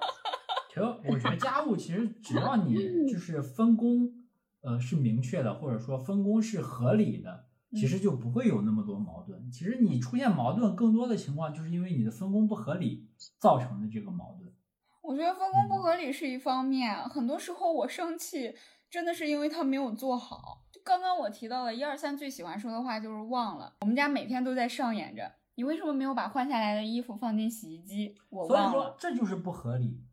[0.70, 2.74] 其实我觉得家务其实只要你
[3.08, 4.24] 就是分工。
[4.68, 9.50] 呃，是明确的，或者说分工是合理的，其实就不会有那么多矛盾。
[9.50, 13.08] 其实你出现矛盾，更多的情况就是因为你的分工不合理
[13.40, 14.54] 造成的这个矛盾。
[15.02, 18.54] 我觉得分工不合理是一方面，很多时候我生气
[18.90, 20.66] 真的是因为他没有做好。
[20.70, 23.74] 就刚刚我提到了一二三最喜欢说的话就是忘了。
[23.80, 28.16] 我们家每天都在上演着，你为什么没有把换下来的衣服放进洗衣机？
[28.30, 28.72] 我忘了。
[28.72, 30.04] 所以说这就是不合理，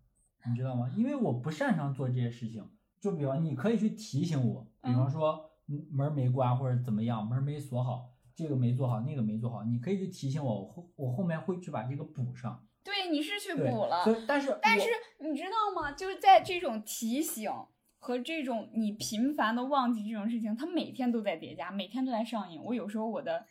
[0.49, 0.88] 你知道吗？
[0.97, 2.64] 因为我不擅长做这些事情。
[3.05, 5.51] 就比方，你可以去提醒我，比方说
[5.93, 12.67] 门没关或者怎么样，门没锁好，这个没做好，那个没做好，你可以去提醒我，我后我后面会去把这个补上。
[12.83, 14.88] 对，你是去补了，但是但是
[15.21, 15.93] 你知道吗？
[15.93, 17.53] 就是在这种提醒
[17.99, 22.59] 和这种你频繁的忘记这种事情，它每天都在叠加，每天都在上瘾。
[22.62, 23.45] 我有时候我的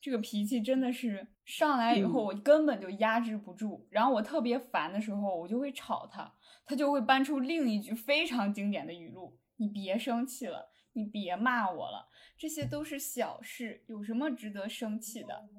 [0.00, 6.32] 这个脾气真的是上来以后，我根本就压制不住，然后我特别烦的时候，我就会吵他。
[6.72, 12.08] 他就会搬出另一句非常经典的语录：“你别生气了，你别骂我了，
[12.38, 15.50] 这些都是小事，有什么值得生气的？”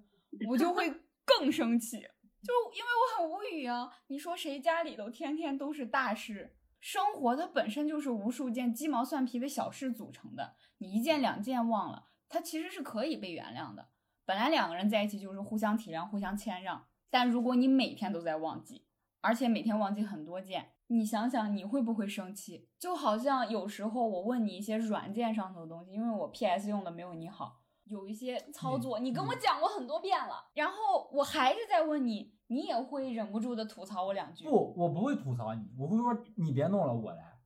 [0.49, 0.91] 我就会
[1.23, 3.91] 更生气，就因为我很无语啊！
[4.08, 6.58] 你说谁家里头天天都是大事？
[6.80, 13.89] 生活它本身就是无数件鸡毛蒜皮的小事组成的，你一件两件忘了，它其实是可以被原谅的。
[14.26, 18.88] 本来两个人在一起就是互相体谅、互相谦让，但如果你每天都在忘记，
[19.21, 20.73] 而且每天忘记很多件。
[20.88, 22.67] 你想想，你会不会生气？
[22.78, 34.46] 就好像有时候我问你一些软件上头的东西，因为我 PS 用的没有你好，有一些操作你跟我讲过很多遍了，然后我还是在问你，你也会忍不住的吐槽我两句。
[34.46, 37.39] 不，我不会吐槽你，我会说你别弄了，我来，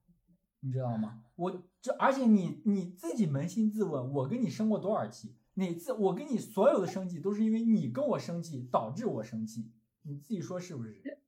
[0.62, 1.24] 你知道吗？
[1.36, 5.38] 我这而且你你自己扪心自问，我跟你生过多少气？
[5.54, 9.72] 哪次我跟你所有的生气都是因为你跟我生气导致我生气，
[10.04, 11.22] 你自己说是不是？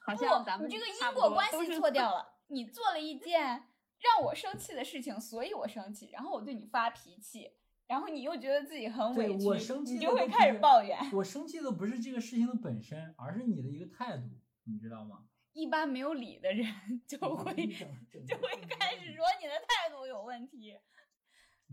[0.00, 2.26] 好像咱不，们你这个因果关系错 掉了。
[2.48, 3.40] 你做了一件
[3.98, 7.52] 让我生气的事情，所以我生气，然后我对你发脾气，
[7.86, 10.98] 然后你又觉得自己很委屈，我生气你就会开始抱怨。
[11.12, 14.28] 我生气的不是这个事情的本身，而是你的一个态度，
[14.64, 15.24] 你知道吗？
[15.52, 16.66] 一般没有理的人
[17.06, 17.52] 就会
[18.24, 20.76] 就会开始说你的态度有问题。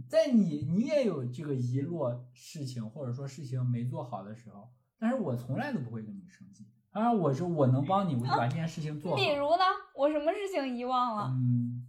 [0.10, 6.68] 在你你也有这个遗落事情，或者说事情没做好的时候，但是我从来都不会跟你生气。
[6.98, 9.18] 当然，我说我能帮你，我就把这件事情做好。
[9.18, 11.26] 比如呢，我什么事情遗忘了？
[11.32, 11.86] 嗯，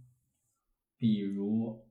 [0.99, 1.83] 比如，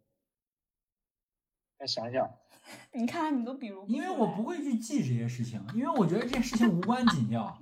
[1.76, 2.31] 再想想，
[2.94, 7.59] 你看，你都比如因为我不会去记这些事情，因为我觉得这件事情无关紧要。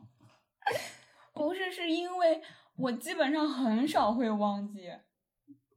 [1.33, 2.43] 不是，是因为
[2.77, 4.91] 我基本上很少会忘记，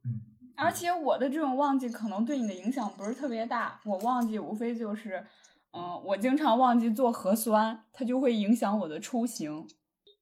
[0.04, 0.20] 嗯，
[0.56, 3.80] 而且我的这种忘记可能对你的影响不是特别大。
[3.86, 5.26] 我忘记无非就是，
[5.72, 9.66] 嗯，我经常忘记做核酸，它就会影响我的出行。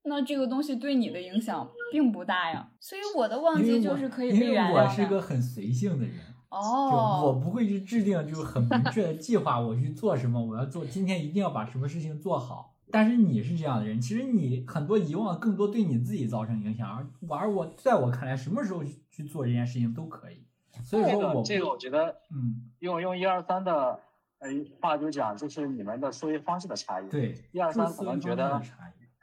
[0.04, 5.20] 那这个东西对你的影响并不大呀，所以我的忘记就是可以因为被原我是个。
[5.20, 6.14] 很随性的人，
[6.50, 12.74] 就哦，我不会去制定就是很明确的计划，我去做什么，我要做今天一定要把什么事情做好。
[12.90, 17.06] 但是你是这样的人，其实你很多遗忘更多对你自己造成影响，而
[17.36, 20.42] 而我在我看来，什么时候去去做这件事情都可以。
[20.82, 24.00] 所以说我这个，我觉得嗯，用用一二三的
[24.38, 24.48] 呃
[24.80, 28.60] 话就讲，就是你们的思维方式的差异。，对，一二三可能觉得。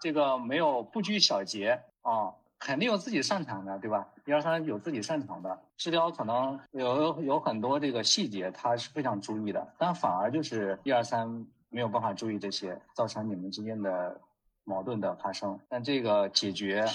[0.02, 4.06] 这个没有不拘小节啊，肯定有自己擅长的，对吧？
[4.26, 14.20] 一二三有自己擅长的，治疗可能有有很多这个细节，他是非常注意的，但反而就是一二三没有办法注意这些，造成你们之间的
[14.66, 15.58] 矛盾的发生。
[15.70, 16.86] 但这个解决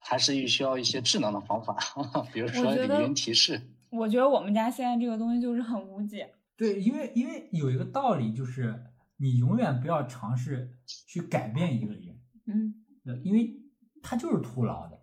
[0.00, 1.76] 还是需要一些智能的方法，
[2.32, 3.60] 比如说语音提示。
[3.90, 6.32] 我觉得我们家现在这个东西就是很无解。
[6.56, 8.84] 对，因为因为有一个道理就是，
[9.16, 13.60] 你永远不要尝试去改变一个人，嗯，呃因为
[14.02, 15.00] 他就是徒劳的。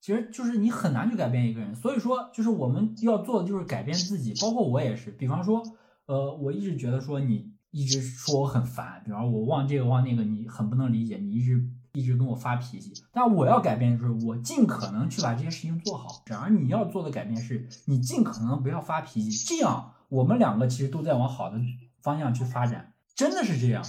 [0.00, 5.12] 其实就是你很难去改变一个人，所以说就是我们要做的就是改变自己，包括我也是。
[5.12, 5.62] 比方说，
[6.06, 12.92] 呃，我一直觉得说你一直说我很烦，比方我忘这个忘那个，你很不能理解，你一直一直跟我发脾气。
[13.12, 21.58] 但我要改变就是我尽可能去把这些事情做好，然而你要做的改变是你尽可能不要发脾气，这样我们两个其实都在往好的
[22.02, 23.82] 方向去发展，真的是这样。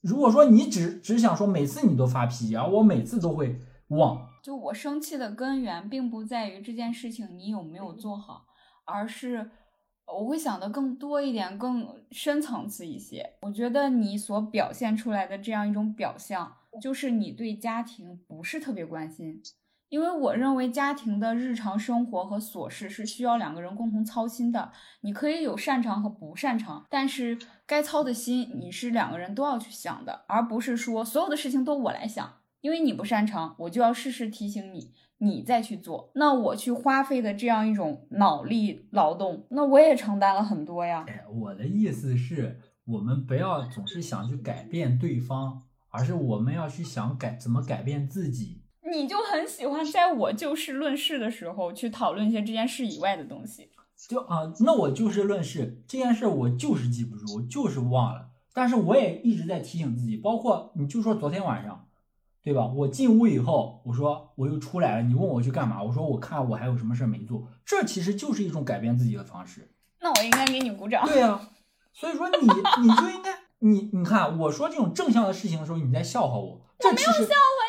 [0.00, 8.46] 如果说你只只想说每次你都发脾气，而我每次都会忘，就我生气的根源，并不在于这件事情你有没有做好，
[8.86, 9.50] 而是
[10.06, 13.34] 我会想的更多一点，更深层次一些。
[13.42, 19.42] 我觉得你所表现出来的这样一种表象，就是你对家庭不是特别关心。
[19.90, 24.70] 因为我认为家庭的日常生活和琐事是需要两个人共同操心的。
[25.00, 32.36] 你可以有擅长和不擅长，但是该操的心你是两个人都要去想的，而不是说所有的事情都我来想。
[32.60, 36.12] 因为你不擅长，我就要事事提醒你，你再去做。
[36.14, 41.04] 那我去花费的这样一种脑力劳动，那我也承担了很多呀。
[41.32, 48.59] 我的意思是，我们不要总是想去改变对方，而是我们要去想改怎么改变自己。
[48.82, 53.70] 你就很喜欢在我就事论事的时候去讨论一些这件事以外的东西。
[54.08, 58.28] 就啊，那我就事论事，这件事我就是记不住，我就是忘了。
[58.54, 61.86] 但是我也一直在提醒自己，包括你就说昨天晚上，
[62.42, 62.66] 对吧？
[62.66, 65.82] 我进屋以后，我说我又出来了，你问我去干嘛？
[65.82, 69.70] 我说我看我还有什么事没做，这其实就是一种改变自己的方式。
[70.00, 71.06] 那我应该给你鼓掌。
[71.06, 71.38] 对呀、
[71.92, 77.59] 所以说你你就应该你你看我说这种正向的事情的时候，你在笑话我，这其实问你啊，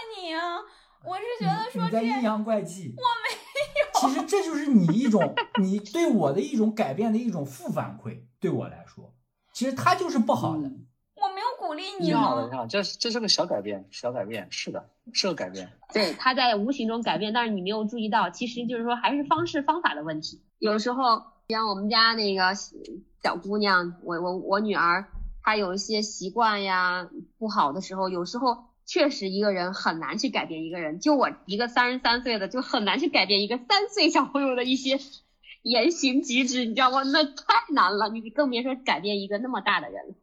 [1.06, 4.14] 我是觉得说这你你在阴阳怪气，我没有。
[4.14, 9.14] 其实这就是你一种你对我的一种改变的一种负反馈，对我来说，
[9.54, 10.68] 其实它就是不好的。
[10.68, 10.88] 嗯
[11.22, 12.58] 我没有鼓励你挺好的，吗挺？
[12.58, 15.72] 好，这这是个小改变，小改变，是的，是个改变。
[15.94, 20.42] 对，他在无形中改变，但是你没有注意到，其实就是说还是方式方法的问题。
[20.58, 22.56] 有时候像我们家那个
[23.22, 25.06] 小姑娘，我我我女儿，
[25.44, 28.58] 她有一些习惯呀不好的时候，有时候
[28.92, 31.00] 确实一个人很难去改变一个人。
[31.00, 35.00] 就我一个三十三岁的，就很难去改变一个三岁小朋友的一些
[35.64, 37.02] 言行举止，你知道吗？
[37.04, 40.16] 那太难了，你更别说改变一个那么大的人了。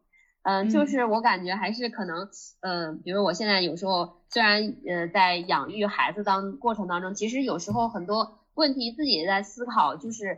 [0.43, 2.29] 嗯，就嗯是我感觉还是可能，
[2.59, 10.37] 嗯、比如我现在有时候虽然呃在养育孩子当过程当中，其实有时候很多问题自己也在思考，就是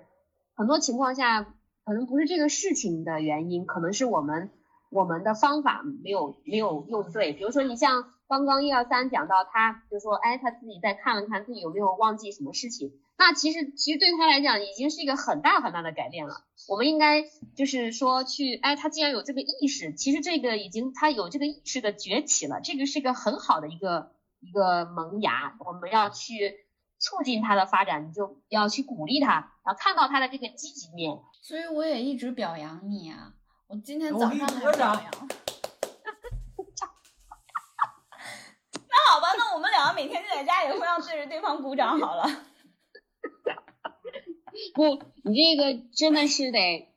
[0.55, 1.43] 很多情况下
[1.84, 4.51] 可能不是这个事情的原因，可能是我们
[4.91, 7.33] 我们的方法没有没有用对。
[7.33, 16.45] 比如说，你像刚刚一二三讲到他，就说，哎，他自己再看了看自己有没有忘记什么事情，那其实其实对他来讲已经是一个很大很大的改变了。
[16.67, 17.23] 我们应该
[17.55, 26.65] 就是说去，哎，他既然有这个意识，其实这个已经他有这个意识的崛起了，这个是一个很好的一个一个萌芽，我们要去。
[27.03, 31.17] 促进他的发展，你就要去鼓励他，然后看到他的这个积极面。
[31.41, 33.33] 所以我也一直表扬你啊！
[33.72, 34.38] 我今天早上还
[34.74, 34.99] 表扬。
[38.89, 42.24] 那好吧，那我们两个每天就在家里互相对着对方鼓掌好了。
[44.76, 46.89] 不，你这个真的是得，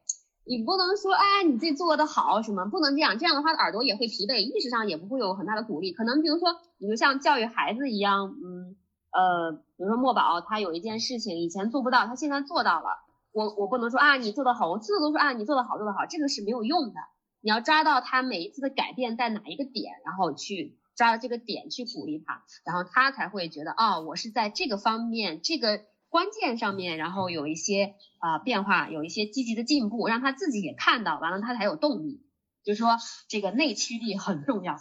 [0.44, 5.92] 你不能说哎你自己做的好什么，不能这样，这样的话耳朵也会疲惫，意识上也不会有很大的鼓励。
[5.92, 8.74] 可能比如说，你就像教育孩子一样，嗯。
[9.12, 13.04] 呃，比如说墨宝，他有一件事情以前做不到，他现在做到了。
[13.34, 17.00] 我我不能说啊，你做的好，我次次都说啊，你做的好，做的好，这个是没有用的。
[17.40, 32.24] 你要抓到他每一次的改变在哪一个点，然后去抓到这个点去鼓励他，然后他才会觉得哦，我是在这个方面这个关键上面，然后有一些啊变化，有一些积极的进步，让他自己也看到，完了他才有动力。
[32.62, 34.76] 就说这个内驱力很重要。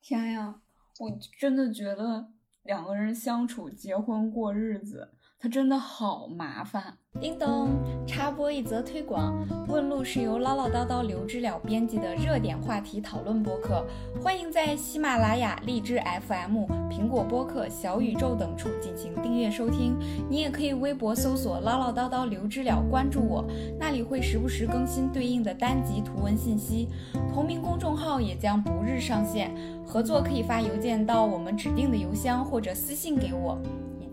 [0.00, 0.60] 天呀，
[1.00, 2.28] 我真的觉得。
[2.64, 6.82] 两个人相处、结婚、过日子，它真的好麻烦。
[7.20, 7.70] 叮咚，
[8.08, 9.32] 插播一则推广：
[9.68, 13.86] 问路是由唠唠叨叨刘知了编辑的热点话题讨论播客，
[14.20, 19.96] 欢迎在喜马拉雅、荔枝 FM、苹果播客、小宇宙等处进行订阅收听。
[20.28, 23.44] 你也可以微博搜索唠唠叨叨刘知了，关注我，
[23.78, 26.88] 那里会时不时更新对应的单集图文信息。
[27.32, 29.54] 同名公众号也将不日上线，
[29.86, 33.56] 合作可以发邮件到我们指定的邮箱或者私信给我。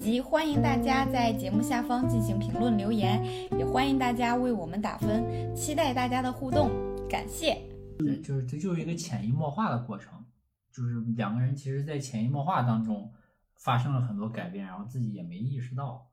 [0.06, 3.20] 及欢迎大家在节目下方进行评论留言，
[3.58, 5.26] 也欢迎大家为我们打分，
[5.56, 6.70] 期待大家的互动，
[7.10, 7.60] 感谢。
[7.98, 10.24] 对，就是这就是一个潜移默化的过程，
[10.72, 13.12] 就是两个人其实，在潜移默化当中
[13.56, 16.06] 发生了很多改变，然后自己也没意识到。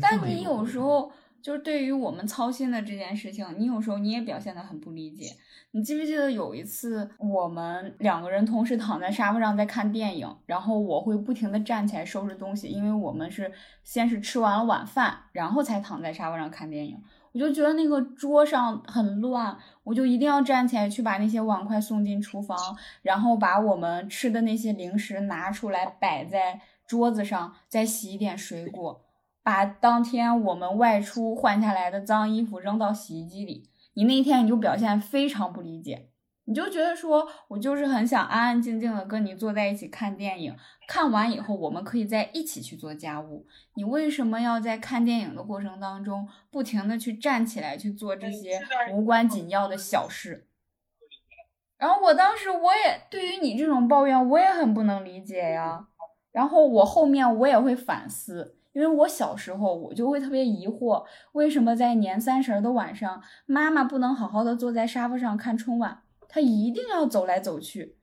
[0.00, 1.10] 但你有时候。
[1.46, 5.26] 就是对于我们操心的这件事情，你有时候你也表现得很不理解。
[5.70, 13.52] 你记不记得有一次我们两个人同时躺在沙发上在看电影，然后我会不停地站起来收拾东西，因为我们是
[13.84, 17.00] 先是吃完了晚饭，然后才躺在沙发上看电影。
[17.30, 22.58] 我就觉得那个桌上很乱，我就一定要站起来去把那些碗筷送进厨房，
[23.02, 29.05] 然后把我们吃的那些零食拿出来摆在桌子上，再洗一点水果。
[29.46, 36.08] 把当天我们外出换下来的脏衣服扔到洗衣机里，你那天你就表现非常不理解，
[36.46, 40.56] 你就觉得说我就是很想安安静静的跟你坐在一起看电影，
[40.88, 48.60] 看完以后我们可以在一起去做家务，你为什么要在看电影的过程当中不停的去站起来去做这些
[48.92, 50.48] 无关紧要的小事？
[51.78, 55.86] 然后我当时我也对于你这种抱怨我也很不能理解呀，
[56.32, 58.55] 然后我后面我也会反思。
[58.76, 61.02] 因为我小时候，我就会特别疑惑，
[61.32, 67.96] 为什么在年三十的晚上，妈妈不能好好的坐在沙发上看春晚，她一定要走来走去。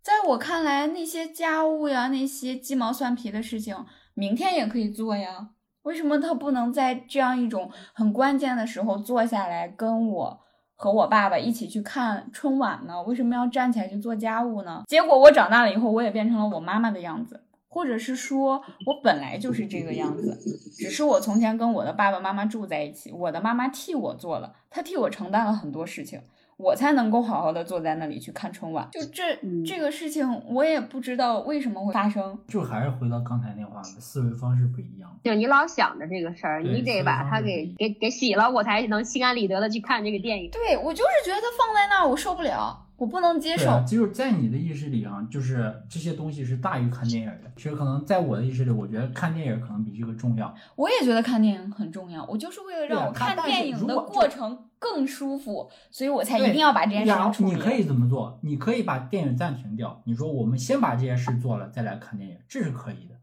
[0.00, 3.76] 在我看来，那些家务呀，那些鸡毛蒜皮的事情，
[4.14, 5.50] 明天也可以做呀。
[5.82, 10.40] 为什么她不能在这样一种很关键的时候坐下来，跟我
[10.74, 13.02] 和我爸爸一起去看春晚呢？
[13.02, 14.84] 为什么要站起来去做家务呢？
[14.86, 17.44] 结果我长大了以后，我也变成了我妈妈的样子。
[17.68, 20.36] 或者是说，我本来就是这个样子，
[20.76, 26.20] 只是我从前跟我的爸爸妈妈住在一起，我的妈妈替我做了，她替我承担了很多事情，
[26.56, 28.88] 我才能够好好的坐在那里去看春晚。
[28.90, 32.38] 就这这个事情，我也不知道为什么会发生。
[32.48, 35.08] 就还是回到刚才那话，思维方式不一样。
[35.22, 40.50] 就你老想着这个事儿，你得把它给给给洗了，我才能心安理得的去看这个电影。
[40.50, 42.86] 对我就是觉得它放在那儿，我受不了。
[42.98, 47.50] 我不能接受，就是在你的意识里啊，就是这些东西是大于看电影的。
[47.56, 50.52] 其实可能在我的意识里，我觉得看电影可能比这个重要。
[50.74, 57.52] 我也觉得看电影很重要，我就是为了让我看电影的过程更舒服，所以我才一定要把这件事情处理。
[57.52, 58.40] 你可以怎么做？
[58.42, 63.14] 你可以把电影暂停掉，你说我们先把这件事做了再来看电影，这是可以的。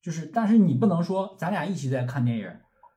[0.00, 2.50] 就是，但是你不能说咱俩一起在看电影，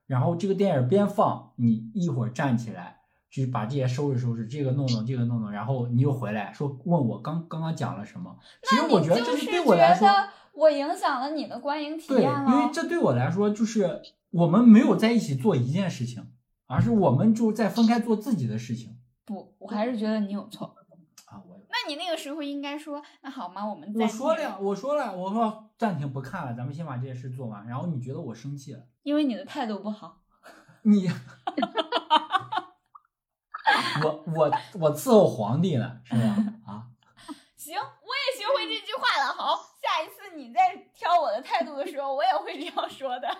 [0.07, 2.99] 然后这个电影边放，你一会儿站起来。
[3.33, 8.37] 去把这些收拾收拾，这个弄弄，这个弄弄，然后你又回来说问我刚刚刚讲了什么？
[8.61, 10.07] 其实我觉得这是对我来说，
[10.53, 12.45] 我影响了你的观影体验了。
[12.45, 16.27] 对，因为这对我来说就是我们没有在一起做一件事情，
[16.67, 18.95] 而是我们就在分开做自己的事情。
[19.25, 20.75] 不，我还是觉得你有错
[21.25, 21.41] 啊！
[21.47, 23.67] 我那你那个时候应该说，那好吗？
[23.67, 27.65] 我们我说了，我说了，我说暂停不看了，咱们先把这些事做完。
[27.65, 28.83] 然后你觉得我生气了？
[29.01, 30.21] 因为你的态度不好。
[30.83, 31.09] 你。
[34.03, 36.19] 我我我伺候皇帝呢，是吧？
[36.65, 36.87] 啊，
[37.55, 39.33] 行，我也学会这句话了。
[39.33, 43.27] 好，下一次你再挑我的态度的时候，我也会这样说的。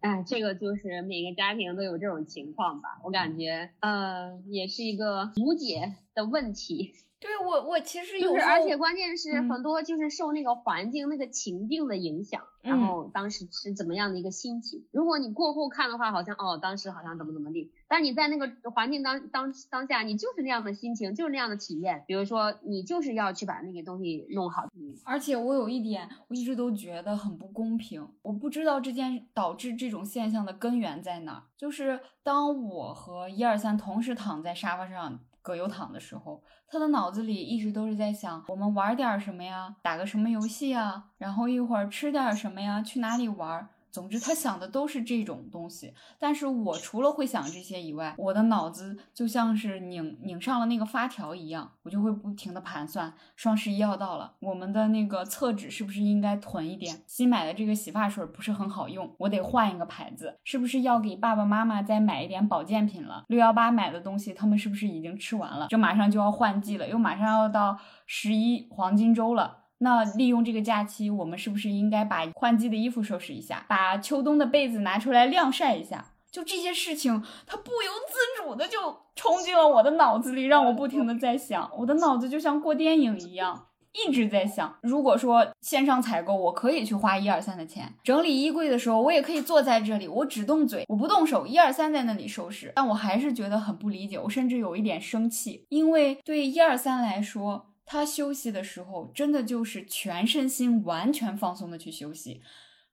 [0.00, 3.00] 哎，这个就是每个家庭都有这种情况吧？
[3.02, 6.94] 我感觉，呃，也是一个无解的问题。
[7.18, 14.84] 对我，我其实有，而且关键是很多就是受那个环境、那个情境的影响，然后当时是怎么样的一个心情。
[14.92, 22.04] 如果你过后看的话，好像哦，当时好像怎么怎么地，但你在那个环境当当当下，你就是那样的心情，就是那样的体验。
[22.06, 24.68] 比如说，你就是要去把那个东西弄好。
[25.02, 35.18] 而且我有一点，我一直都觉得很不公平，我不知道这件导致这种现象的根源在哪，就是当我和一二三同时躺在沙发上。
[35.46, 39.76] 葛优躺的时候，他的脑子里一直都是在想：我们玩点什么呀？
[39.80, 41.04] 打个什么游戏啊？
[41.18, 42.82] 然后一会儿吃点什么呀？
[42.82, 43.68] 去哪里玩？
[43.96, 45.94] 总之，他想的都是这种东西。
[46.18, 57.02] 但是我除了会想这些以外，我的脑子就像是拧拧上了那个发条一样，我就会不停的盘算：双十一要到了，我们的那个厕纸是不是应该囤一点？
[57.06, 60.36] 新买的这个洗发水不是很好用，我得换一个牌子。
[60.44, 63.24] 是不是要给爸爸妈妈再买一点保健品了？
[63.28, 65.68] 六幺八买的东西，他们是不是已经吃完了？
[65.70, 69.62] 这马上就要换季了，又马上要到十一黄金周了。
[69.78, 76.12] 那利用这个假期，我们是不是应该把换季的衣服收拾一下，把秋冬的被子拿出来晾晒一下？
[76.32, 78.78] 就这些事情，它不由自主的就
[79.14, 81.70] 冲进了我的脑子里，让我不停的在想。
[81.78, 84.76] 我的脑子就像过电影一样，一直在想。
[84.82, 92.72] 如果说线上采购，我可以去花一二三的钱；整理衣柜的时候，我也可以坐在这里，我只动嘴，我不动手，一二三在那里收拾。
[92.74, 97.66] 但我还是觉得很不理解，我甚至有一点生气，因为对一二三来说。
[97.86, 102.42] 他休息的时候，真的就是全身心完全放松的去休息，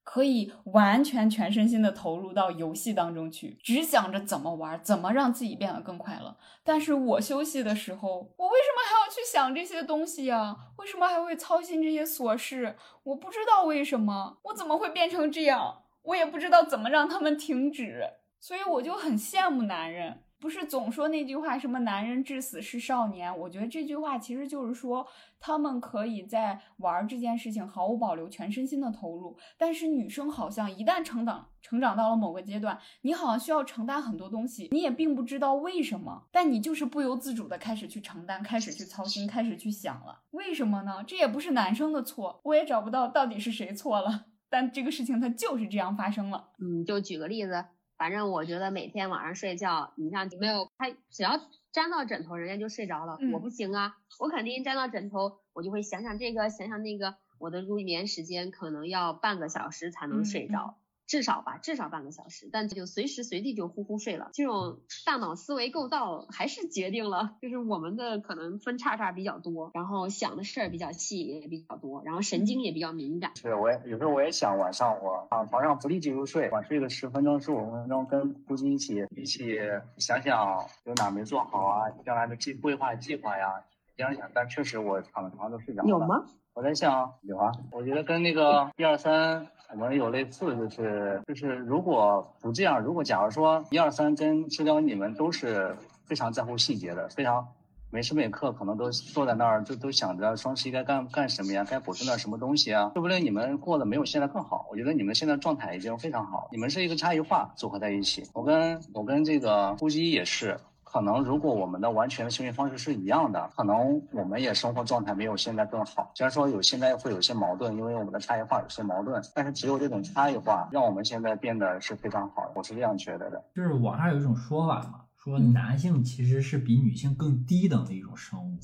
[0.04, 6.38] 可以完全全身心的投入到游戏当中去，只想着怎么玩，怎么让自己变得更快乐。
[6.64, 10.56] 但是我休息的时候，我为什么还要去想这些东西呀？
[10.78, 12.76] 为什么还会操心这些琐事？
[13.02, 15.82] 我不知道为什么，我怎么会变成这样？
[16.04, 18.04] 我也不知道怎么让他们停止，
[18.40, 20.24] 所以我就很羡慕男人。
[20.44, 23.32] 不是总说那句话什么“男人至死是少年”？
[23.40, 25.08] 我觉得这句话其实就是说，
[25.40, 29.38] 他们可以在玩这件事情毫无保留、全身心的投入。
[29.58, 40.24] 但是女生好像一旦成长、成长到了某个阶段，你好像需要承担很多东西，你也并不知道为什么，但你就是不由自主的开始去承担、开始去操心、开始去想了。
[40.32, 41.02] 为什么呢？
[41.08, 44.26] 这也不是男生的错，我也找不到到底是谁错了。
[44.50, 46.50] 但这个事情它就是这样发生了。
[46.60, 47.64] 嗯，就举个例子。
[47.98, 51.40] 反正我觉得每天晚上睡觉，你像没有他，只要
[51.72, 53.18] 沾到枕头，人家就睡着了。
[53.32, 60.78] 我不行啊，我肯定沾到枕头，我就会想想这个，想想那个，我的入眠时间可能要半个小时才能睡着。
[61.06, 64.30] 至少吧，至少半个小时，但就随时随地就呼呼睡了。
[64.34, 73.36] 这种大脑思维构造还是决定了，就是我们的可能分叉叉比较多，然后想的事儿比较细也比较多，然后神经也比较敏感。
[73.36, 79.58] 是，我也有时候我也想晚上我躺床上不立即入睡，晚睡个十分钟十五分钟，跟夫妻一起一起
[79.98, 83.64] 想想有哪没做好啊，将来的计规划计划呀，
[83.98, 84.32] 想想。
[84.34, 85.90] 但确实我躺在床上都睡着了。
[85.90, 86.26] 有吗？
[86.54, 97.48] 我在想有啊，我觉得跟那个一二三可能有类似，就是就是如果不这样，如果假如说一二三跟知了你们都是非常在乎细节的，非常
[97.90, 104.68] 每时每刻可能都坐在那儿就都想着双十一该干干什么呀，该补充点什么东西啊，说不定你们过得没有现在更好。
[104.70, 108.24] 我觉得你们现在状态已经非常好，你们是一个差异化组合在一起。
[108.34, 110.60] 我跟我跟这个呼吸也是。
[110.94, 116.12] 可能如果我们的完全的行为方式是一样的，可能我们也生活状态没有现在更好。
[116.14, 122.52] 虽然说有现在会有些矛盾，因为我们的差异化有些矛盾，但是只有这种差异化，让我们现在变得是非常好。
[122.56, 123.44] 我是这样觉得的。
[123.56, 128.60] 就是网上有一种说法嘛，说男性其实是比女性更低等的一种生物。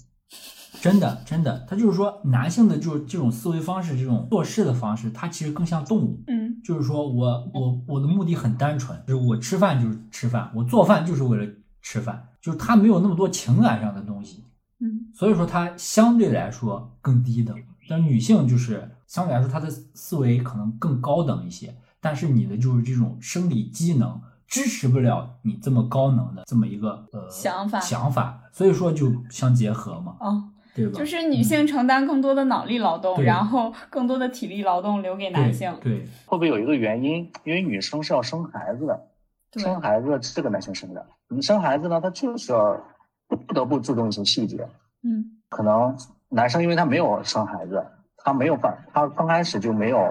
[0.80, 6.24] 真的，真的，他就是说男性的就是这种思维方式，这种做事的方式，他其实更像动物。
[6.28, 11.52] 嗯，就是说我我我的目的很单纯，就是我吃饭就是吃饭，我做饭就是为了。
[11.82, 14.46] 吃饭就是他没有那么多情感上的东西，
[14.80, 17.56] 嗯，所以说他相对来说更低等。
[17.90, 30.44] 但女性就是相对来说她的思维可能更高等一些，但是你的就是这种生理机能支持不了你这么高能的这么一个呃想法想法，所以说就相结合嘛，哦，
[30.76, 31.00] 对吧？
[31.00, 35.76] 就是女性承担更多的脑力劳动，然后更多的体力劳动留给男性。
[35.82, 37.32] 对，会不会有一个原因？
[37.44, 39.08] 因为女生是要生孩子的。
[39.54, 42.80] 生孩子是这个男性生的，你生孩子呢，他就是要
[43.28, 44.68] 不得不注重一些细节。
[45.02, 45.98] 嗯，可能
[46.28, 47.84] 男生因为他没有生孩子，
[48.18, 50.08] 他没有办，他刚开始就没有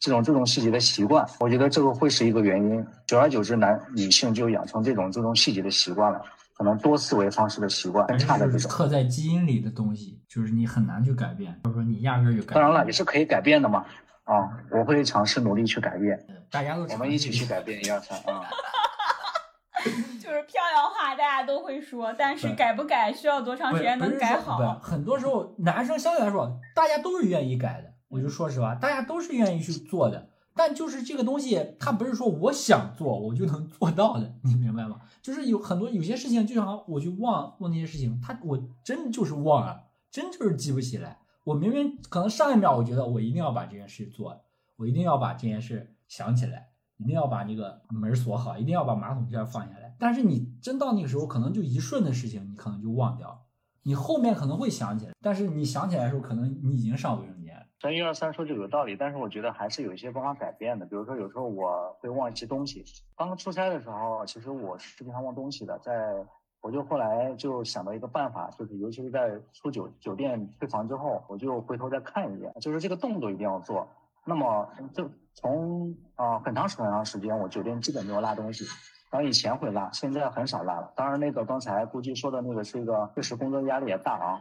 [0.00, 2.84] 这种注重细节的习惯，我觉得这个会是一个原因。
[3.06, 6.20] 久而久之，男女性就养成这种注重细节的习惯了，
[6.56, 8.70] 可能多思维方式的习惯很差的这种。
[8.70, 12.54] 刻在基因里的东西，就是你很难去改变，或者说你压根儿就改。
[12.54, 13.84] 当然了，也是可以改变的嘛。
[14.24, 16.18] 啊，我会尝试努力去改变。
[16.50, 18.48] 大家都我们一起去改变，一二三啊。
[20.20, 24.78] 就是漂亮话，大家都会说，但是改不改需要多长时间能改好？
[24.80, 27.92] 很多时候，男生相对来说，大家都是愿意改的。
[28.08, 30.28] 我就说实话，大家都是愿意去做的。
[30.54, 35.00] 但就是这个东西，它不是说我想做我就能做到的，你明白吗？
[35.22, 41.18] 就是有很多有些事情，就像我去忘忘那些事情，他我真就是忘了，真就是记不起来。
[41.44, 44.44] 我明明可能上一秒我觉得我一定要把这件事做，
[44.76, 46.68] 我一定要把这件事想起来。
[46.98, 49.92] 一定要把那个门锁好，一定要把马桶盖放下来。
[49.98, 53.44] 但是你真到那个时候，可能就一瞬的事情，你可能就忘掉。
[53.82, 57.66] 你后面可能会想起来，但是你想起来的时候，可能你已经上卫生间。
[57.80, 60.86] 咱一二三说就有道理，但是我觉得还是有一些办法改变的。
[60.86, 62.84] 比如说，有时候我会忘记东西。
[63.16, 65.76] 刚刚出差的时候，其实我是经常忘东西的。
[65.80, 66.24] 在
[66.62, 73.86] 我就后来就想到一个办法，就是尤其是在出酒酒店退房之后，我就回头再看一眼，就是这个动作一定要做。
[74.24, 78.64] 那么就从啊很长很长时间，我酒店基本没有落东西。
[79.10, 80.90] 然后以前会落，现在很少落了。
[80.96, 84.40] 当然，那个刚才估计说的那个是一个确实工作压力也大啊，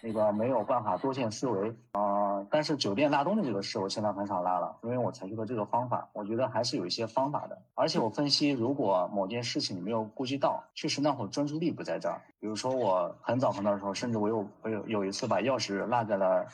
[0.00, 2.21] 那个没有办法多线思维啊。
[2.62, 6.08] 但是酒店拉东西这个事，我现在很少拉了，因为我采取了这个方法。
[6.12, 7.60] 我觉得还是有一些方法的。
[7.74, 12.22] 而且我分析，如果某件事情你没有顾及到，确实那会儿专注力不在这儿。
[12.38, 16.46] 比如说我很早很早的时候，甚至我有我有有一次把钥匙落在了。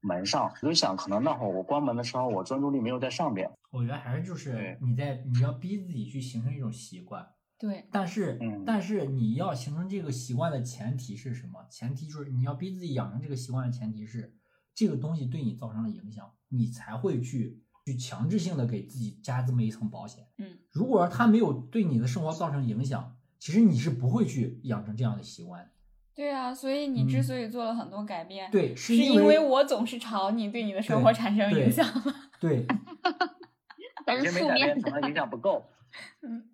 [0.00, 3.50] 门上，我就想，可能那会儿我关门的时候，我专注力没有在上边。
[3.72, 7.26] 我觉得还是就是你在你要逼自己去形成一种习惯。
[7.58, 7.84] 对。
[7.90, 11.66] 但是，但是你要形成这个习惯的前提是什么？
[11.68, 14.37] 前提就是你要逼自己养成这个习惯的前提是
[14.78, 20.28] 这个东西对你造成了影响，你才会去去强制性的给自己加这么一层保险。
[20.36, 20.56] 嗯。
[20.70, 25.68] 如果它没有对你的生活造成影响，其实你是不会去养成这样的习惯。
[26.14, 32.14] 对啊，所以你之所以做了很多改变，对，是因为我总是吵你对你的生活产生影响吗。
[32.40, 32.64] 对，
[34.06, 35.64] 但是负面可能影响不够。
[36.22, 36.48] 嗯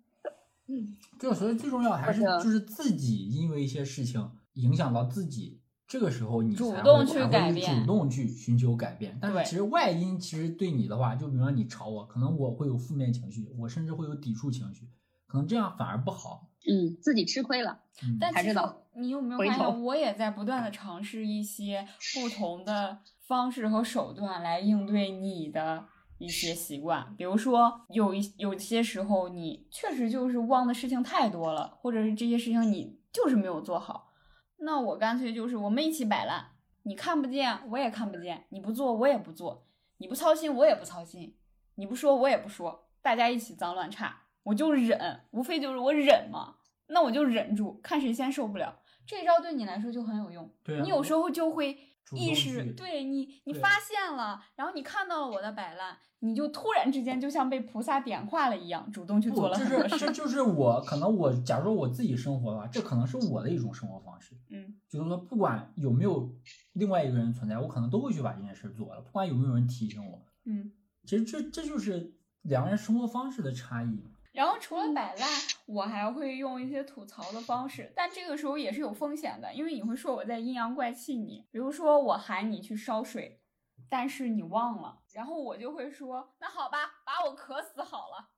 [0.67, 9.17] 嗯，就所以最重要还是就是自己因为一些事情影响到自己，这个时候你主动去改变，主动去寻求改变。
[9.21, 14.89] 但是其实外因其实对你的话，就比方你吵我，可能我会有负面情绪，我甚至会有抵触情绪，
[15.27, 16.49] 可能这样反而不好。
[16.67, 17.79] 嗯，自己吃亏了。
[18.19, 25.85] 但才知道你有没有发现，我也在不断的尝试一些不同的方式和手段来应对你的
[26.17, 27.13] 一些习惯。
[27.15, 34.09] 比如说，有一有些时候你确实就是忘的事情太多了，或者是这些事情你就是没有做好，
[34.57, 36.51] 那我干脆就是我们一起摆烂，
[36.83, 41.37] 你看不见我也看不见，你不做我也不做，你不操心我也不操心，
[41.75, 44.23] 你不说我也不说，大家一起脏乱差。
[44.43, 48.79] 我就忍，无非就是我忍嘛，那我就忍住，看谁先受不了。
[49.05, 50.47] 这一招对你来说就很有用。
[50.63, 51.77] 对，你有时候就会
[52.11, 60.05] 意识，对你，你发现了，然后你看到了我的摆烂，你就突然之间就像被菩萨点化了一样，主动去做了很多事。
[60.05, 64.35] 这就是我可能我，假如我自己生活的话，这可能是我的一种生活方式。
[64.49, 66.31] 嗯，就是说，不管有没有
[66.73, 70.21] 另外一个人存在，我可能都会去把这件事做了，不管有没有人提醒我。
[70.45, 70.71] 嗯，
[71.05, 74.03] 其实这这就是两个人生活方式的差异。
[74.35, 75.29] 然后除了摆烂，
[75.65, 81.47] 我还会用一些吐槽的方式，但这个时候也是有风险的，因为你会说我在阴阳怪气你。
[81.51, 83.41] 比如说我喊你去烧水，
[83.89, 88.31] 但是你忘了，然后我就会说那好吧，把我渴死好了。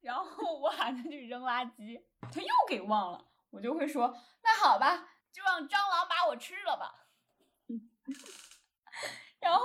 [0.00, 2.00] 然后我喊他去扔垃圾，
[2.32, 7.08] 他又给忘了，我就会说那好吧，就让蟑螂把我吃了吧。
[9.48, 9.64] 然后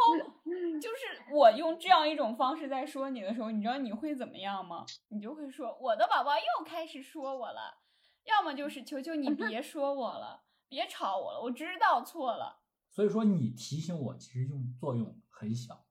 [0.79, 4.85] 就是我用这样一种方式在说你的时候，你知道你会怎么样吗？
[5.09, 7.81] 你就会说我的宝宝又开始说我了，
[8.23, 12.61] 要么就是求求你别说我了，别吵我了，我知道错了。
[12.89, 15.85] 所以说你提醒我其实用作用很小，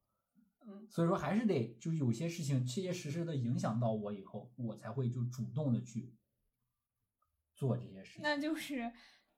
[0.66, 6.14] 嗯，所以说还是得就有些事情切切实实的影响到我以后，我才会就主动的去
[7.54, 8.22] 做这些事情。
[8.22, 8.90] 那就是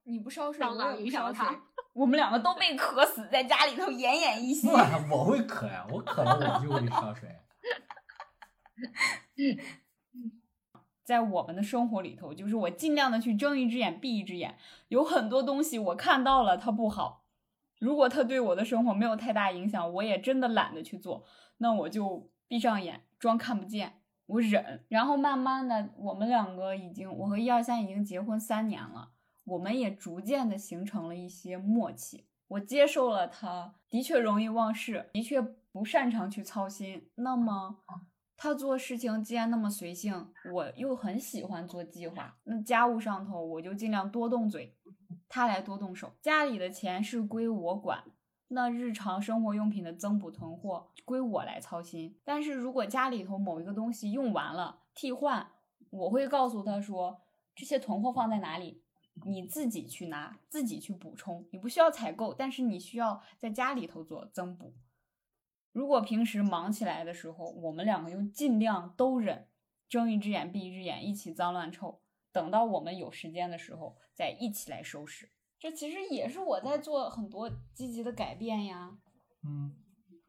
[0.04, 1.46] 你不烧水，我也不烧水。
[1.92, 4.68] 我们两个都被渴死在家里头奄奄一息。
[4.68, 7.28] 我会渴呀，我渴了我就会烧水。
[11.04, 14.56] 在我们的生活里头，就是我尽量的去睁一只眼闭一只眼。
[14.88, 17.24] 有很多东西我看到了它不好，
[17.78, 21.24] 如果它对我的生活没有太大影响，我也真的懒得去做，
[21.58, 24.84] 那我就闭上眼装看不见，我忍。
[24.88, 29.10] 然后慢慢的，我们两个已经，我和一二三已经结婚三年了。
[29.44, 35.40] 我们也逐渐的形成了一些默契，我接受了他的确容易忘事，的确
[35.70, 37.10] 不擅长去操心。
[37.16, 37.76] 那么
[38.36, 44.74] 他做事情既然那么随性，我又很喜欢做计划，那家务上头我就尽量多动嘴，
[45.28, 46.12] 他来多动手。
[46.22, 48.02] 家里的钱是归我管，
[48.48, 52.18] 那日常生活用品的增补囤货归我来操心。
[52.24, 55.46] 但是如果家里头某一个东西用完了替换，
[55.90, 57.20] 我会告诉他说
[57.54, 58.83] 这些囤货放在哪里。
[59.24, 64.74] 你自己去拿，自己去补充，你不需要采购，但是你需要在家里头做增补。
[65.72, 69.48] 如果平时忙起来的时候，我们两个又尽量都忍，
[69.88, 72.00] 睁一只眼闭一只眼，一起脏乱臭。
[72.32, 75.30] 等到我们有时间的时候，再一起来收拾。
[75.58, 78.98] 这其实也是我在做很多积极的改变呀。
[79.42, 79.74] 嗯，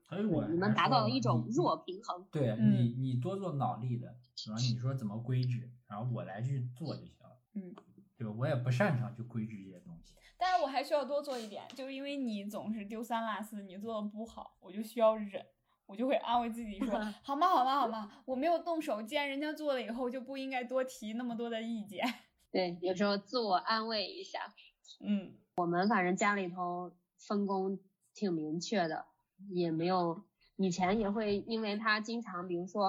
[0.08, 2.26] 所以我你们达到了一种弱平衡。
[2.32, 4.16] 对嗯你，你多做脑力的，
[4.48, 7.40] 然后你说怎么规制，然后我来去做就行了。
[7.54, 7.76] 嗯，
[8.18, 8.34] 对吧？
[8.38, 10.14] 我也不擅长去规制这些东西。
[10.38, 15.46] 但是我还需要多做一点，就是因为你总是丢三落四，你做的不好，我就需要忍，
[15.86, 22.06] 我就会安慰自己说， 好吗，好吗，好吗，我没有动手，既然人家做了以后，就不应该多提那么多的意见。
[22.52, 24.54] 对，有时候自我安慰一下。
[25.00, 27.80] 嗯，我们反正家里头分工
[28.14, 29.06] 挺明确的，
[29.52, 30.24] 也没有
[30.58, 32.88] 以前也会因为他经常，比如说，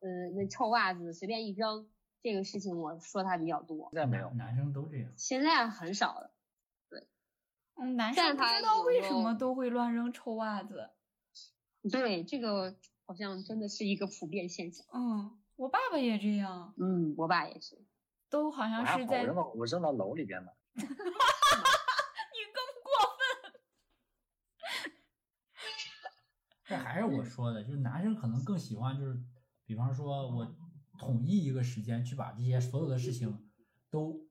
[0.00, 1.88] 呃，那臭袜子随便一扔，
[2.24, 4.30] 这个事情我说他比较多，现在没有。
[4.30, 5.12] 男生都这样。
[5.14, 6.30] 现在很少了。
[6.88, 7.06] 对
[7.74, 10.88] 嗯，男生不知道为什么都会乱扔臭袜子。
[11.92, 14.86] 对，这个好像真的是一个普遍现象。
[14.94, 17.78] 嗯，我爸爸也这样，嗯，我爸也是。
[18.30, 20.56] 都好，像是在我扔到我扔到楼里边了。
[20.74, 20.82] 你
[22.54, 23.52] 更过分。
[26.64, 29.20] 这还是我说的，就是男生可能更喜欢，就是
[29.66, 30.56] 比方说我
[30.98, 33.48] 统一一个时间去把这些所有的事情
[33.90, 34.26] 都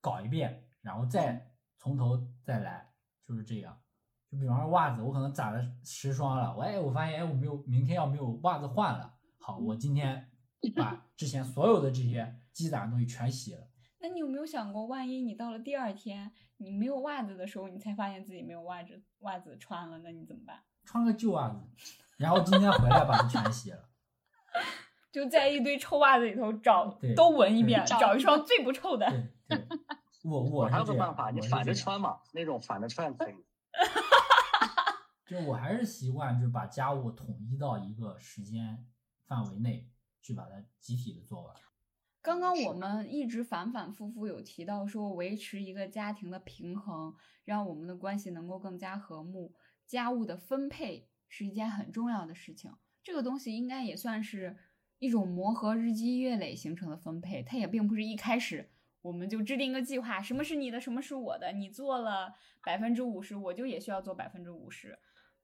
[0.00, 2.92] 搞一遍，然后再从头再来，
[3.24, 3.80] 就是这样。
[4.30, 10.30] 就比方说袜子，我可能攒了十双了，我哎，我发现哎，我没有明天要没有袜子换了，好，我今天
[10.74, 13.68] 把 之前所有的这些积攒的东西全洗了。
[14.00, 20.62] 那你有没有想过，万一你到了第二天你没有袜子的时候，你才发现自己没有袜子袜子穿了，那你怎么办？
[20.84, 21.60] 穿个旧袜子，
[22.18, 23.88] 然后今天回来把它全洗了。
[25.14, 29.06] 就在一堆臭袜子里头找对，都闻一遍，找一双最不臭的。
[30.24, 33.34] 我我还有个办法，你反着穿嘛，那种反着穿可以。
[35.24, 38.84] 就我还是习惯，就把家务统一到一个时间
[39.28, 39.88] 范围内
[40.20, 41.54] 去把它集体的做完。
[42.20, 49.54] 刚刚我们一直反反复复有提到说，维持一个家庭的平衡，让我们的关系能够更加和睦。
[49.86, 52.72] 家务的分配是一件很重要的事情，
[53.04, 54.56] 这个东西应该也算是
[55.04, 57.42] 一种磨合，日积月累形成的分配。
[57.42, 58.70] 它也并不是一开始
[59.02, 62.32] 我们就制定一个计划，什么是你的，什么是我的，你做了
[62.64, 64.98] 百分之五十，我就也需要做百分之五十。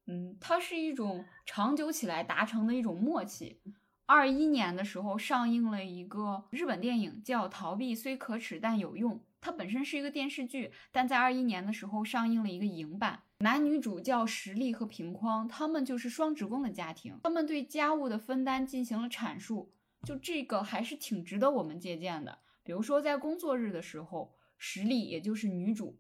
[0.06, 3.60] 嗯，它是一种长久起来达成的一种默契。
[4.06, 9.14] 二一年的时候上映了一个日本电影，叫《逃避虽可耻但有用》。
[9.40, 13.22] 它本身是一个电视剧，但在二一年的时候上映了一个影版。
[13.42, 19.72] 男女主叫实力和平匡，他们就是双职工的家庭，他们对家务的分担进行了阐述。
[20.02, 22.38] 就这个还是挺值得我们借鉴的。
[22.62, 25.98] 比如说在工作日的时候，实力也就是女主，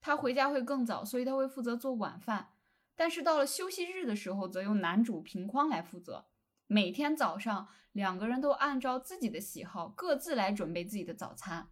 [0.00, 2.48] 她回家会更早，所以她会负责做晚饭。
[2.96, 6.24] 但是到了休息日的时候，则由男主平匡来负责。
[6.66, 11.68] 每天早上，两个人都按照自己的喜好，各自来准备自己的早餐，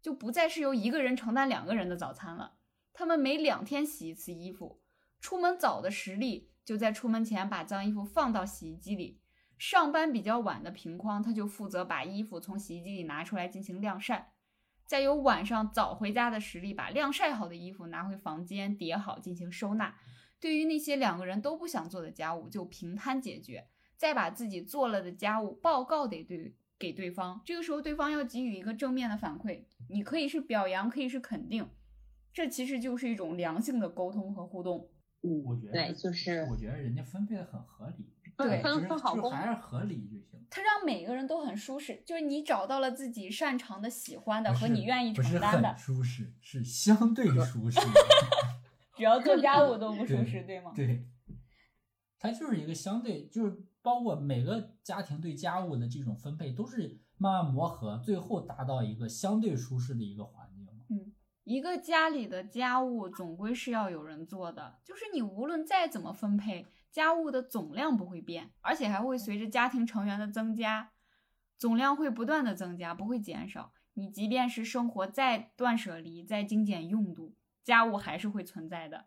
[0.00, 2.54] 就不再是由一个人承担两个人的早餐了。
[2.92, 4.80] 他们每两天洗一次衣服，
[5.20, 9.20] 出门早的实力就在出门前把脏衣服放到洗衣机里。
[9.58, 14.32] 上班比较晚的平匡，他就负责把衣服从洗衣机里拿出来进行晾晒，
[14.86, 19.96] 再有晚上早回家的实力把晾晒好的衣服拿回房间叠好进行收纳。
[20.40, 23.68] 对于那些两个人都不想做的家务，就平摊解决。
[23.98, 31.68] 再把自己做了的家务报告给对给对方，这个时候对方要给予一个正面的反馈，你可以是表扬，可以是肯定，
[32.32, 34.88] 这其实就是一种良性的沟通和互动。
[35.22, 38.08] 嗯，我觉得对，就是我觉得人家分配的很合理，
[38.38, 40.40] 对就是分分好工就还是合理就行。
[40.48, 47.78] 他让每个人都很舒适，就是你找到了自己擅长的、喜欢的和你愿意承担的，舒适，是相对舒适。
[48.96, 50.72] 只要做家务都不舒适，对吗？
[50.74, 51.06] 对，
[52.18, 60.39] 它就是一个相对，就是包括每个家庭对家务的这种分配，都是慢慢磨合，最后达到一个相对舒适的一个环。
[61.50, 70.92] 一个家里的家务总归是要有人做的，就是你无论再怎么分配，家务的总量不会变，而且还会随着家庭成员的增加，
[71.58, 73.72] 总量会不断的增加，不会减少。
[73.94, 77.34] 你即便是生活再断舍离、再精简用度，
[77.64, 79.06] 家务还是会存在的。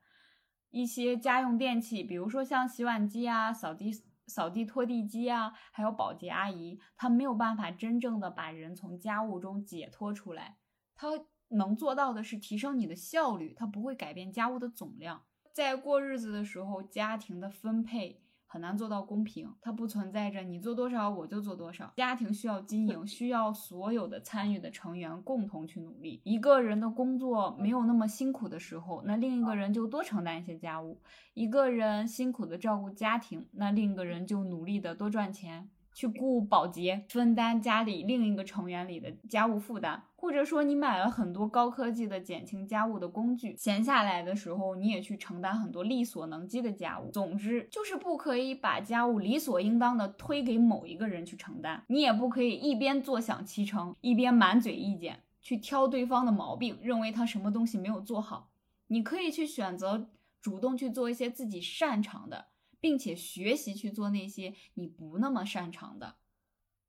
[0.70, 3.89] 一些家用电器，比如说像洗碗机啊、扫地、
[4.28, 10.58] 扫地拖地机啊，还有保洁阿姨，她没有办法真正的把人从家务中解脱出来。
[10.94, 11.08] 她
[11.54, 15.22] 能做到的是提升你的效率，它不会改变家务的总量。
[15.51, 18.20] 在过日子的时候，家庭的分配。
[18.45, 21.91] 很难做到公平，它不存在着你做多少我就做多少。
[21.95, 26.22] 家庭需要经营， 需要所有的参与的成员共同去努力。
[26.24, 30.99] 一个人的工作没有那么辛苦的时候，那另一个人就多承担一些家务；
[31.34, 35.72] 一个人辛苦的照顾家庭，那另一个人就努力的多赚钱。
[35.94, 47.12] 去雇保洁，分担家里另一个成员里的家务负担，或者说你买了很多高科技的减轻家务的工具，闲下来的时候你也去承担很多力所能及的家务。
[47.12, 58.50] 总之就是不可以把家务理所应当的推给某一个人去承担，你也不可以一边坐享其成，一边满嘴意见去挑对方的毛病，认为他什么东西没有做好。
[58.88, 60.10] 你可以去选择
[60.41, 62.48] 主动去做一些自己擅长的。
[62.84, 66.16] 并且学习去做那些你不那么擅长的，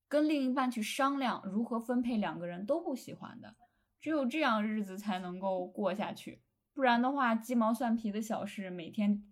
[0.08, 3.54] 跟另一半去商量如何分配两个人都不喜欢的，
[4.00, 6.42] 只有这样日子才能够过下去。
[6.74, 9.22] 不然的话，鸡毛蒜皮的小事，每天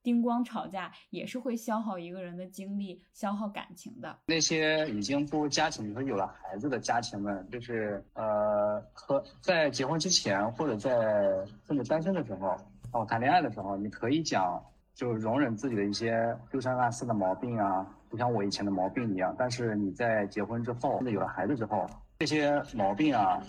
[0.00, 4.20] 叮咣吵架，也是会消耗一个人的精力，消耗感情的。
[4.26, 12.56] 那些已经步入家庭和有了孩子的家庭们，就是呃，和在结婚之前或者在甚至单身的时候，
[12.92, 14.64] 哦，谈恋爱的时候，你可以讲。
[14.94, 19.34] 就容忍自己的一些丢三落四的毛病啊，就像我以前的毛病一样。
[19.38, 21.86] 但是你在结婚之后，有了孩子之后，
[22.18, 23.42] 这些毛病啊。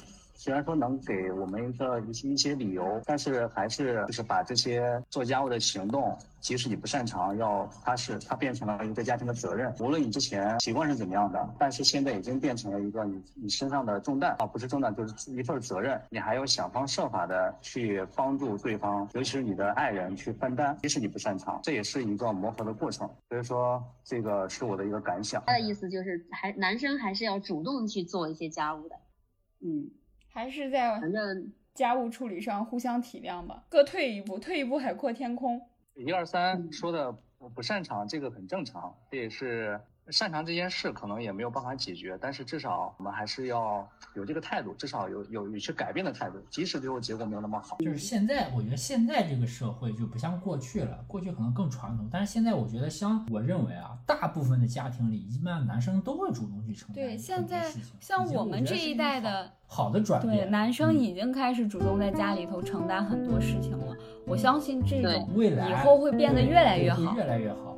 [0.43, 9.73] 虽然说能给我们一个一些一些理由，但是还是就是把这些做家务的行动，即使你不擅长，要它是它变成了一个家庭的责任。
[9.79, 15.97] 无论你之前习惯是怎么样的，但是现在已经变成了一个你你身上的重担啊，不是重担，就是一份责任。
[16.09, 23.09] 你还要想方设法的去帮助对方，尤其是你的爱人去分担，即使你不擅长，这也是一个磨合的过程。
[23.29, 25.41] 所以说，这个是我的一个感想。
[25.47, 28.95] 他的意思就是，还男生还是要主动去做一些家务的，
[29.61, 29.89] 嗯。
[30.33, 35.61] 还是在反正家务处理上互相体谅吧，各退一步，退一步海阔天空。
[35.93, 39.79] 一二三说的不不擅长，这个很正常，这也是。
[40.09, 47.77] 擅长这件事可能也没有办法解决，但是至少我们还是要有这个态度，至少有有有去改变的态度，即使最后结果没有那么好。
[47.79, 63.95] 就是现在，我觉得现在这个社会就不像过去了，过去可能更传统，但是现在我觉得，像我认为啊，大部分的家庭里，一般男生都会主动去承担对，现在像我们这一代的好的转变，对，男生已经开始主动在家里头承担很多事情了。
[64.27, 67.77] 我相信这种未来以后会变得越来越好，越来越好。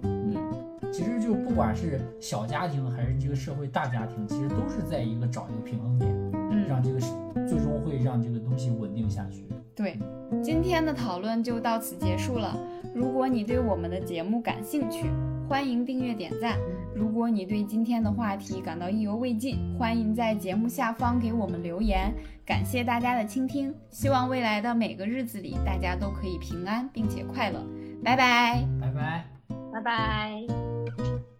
[1.55, 6.13] 不管是小家庭还是这个社会大家庭，其实都是在一个找一个平衡点，
[6.51, 6.99] 嗯，让这个
[7.47, 9.47] 最终会让这个东西稳定下去。
[9.73, 9.97] 对，
[10.43, 12.59] 今天的讨论就到此结束了。
[12.93, 15.05] 如果你对我们的节目感兴趣，
[15.47, 16.57] 欢迎订阅点赞。
[16.93, 22.13] 如果你对今天的话题感到意犹未尽，欢迎在节目下方给我们留言。
[22.45, 27.63] 感谢大家的倾听，希望未来的每个日子里大家都可以平安并且快乐。
[28.03, 29.25] 拜拜，拜拜，
[29.71, 30.64] 拜拜。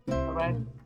[0.06, 0.85] 拜拜。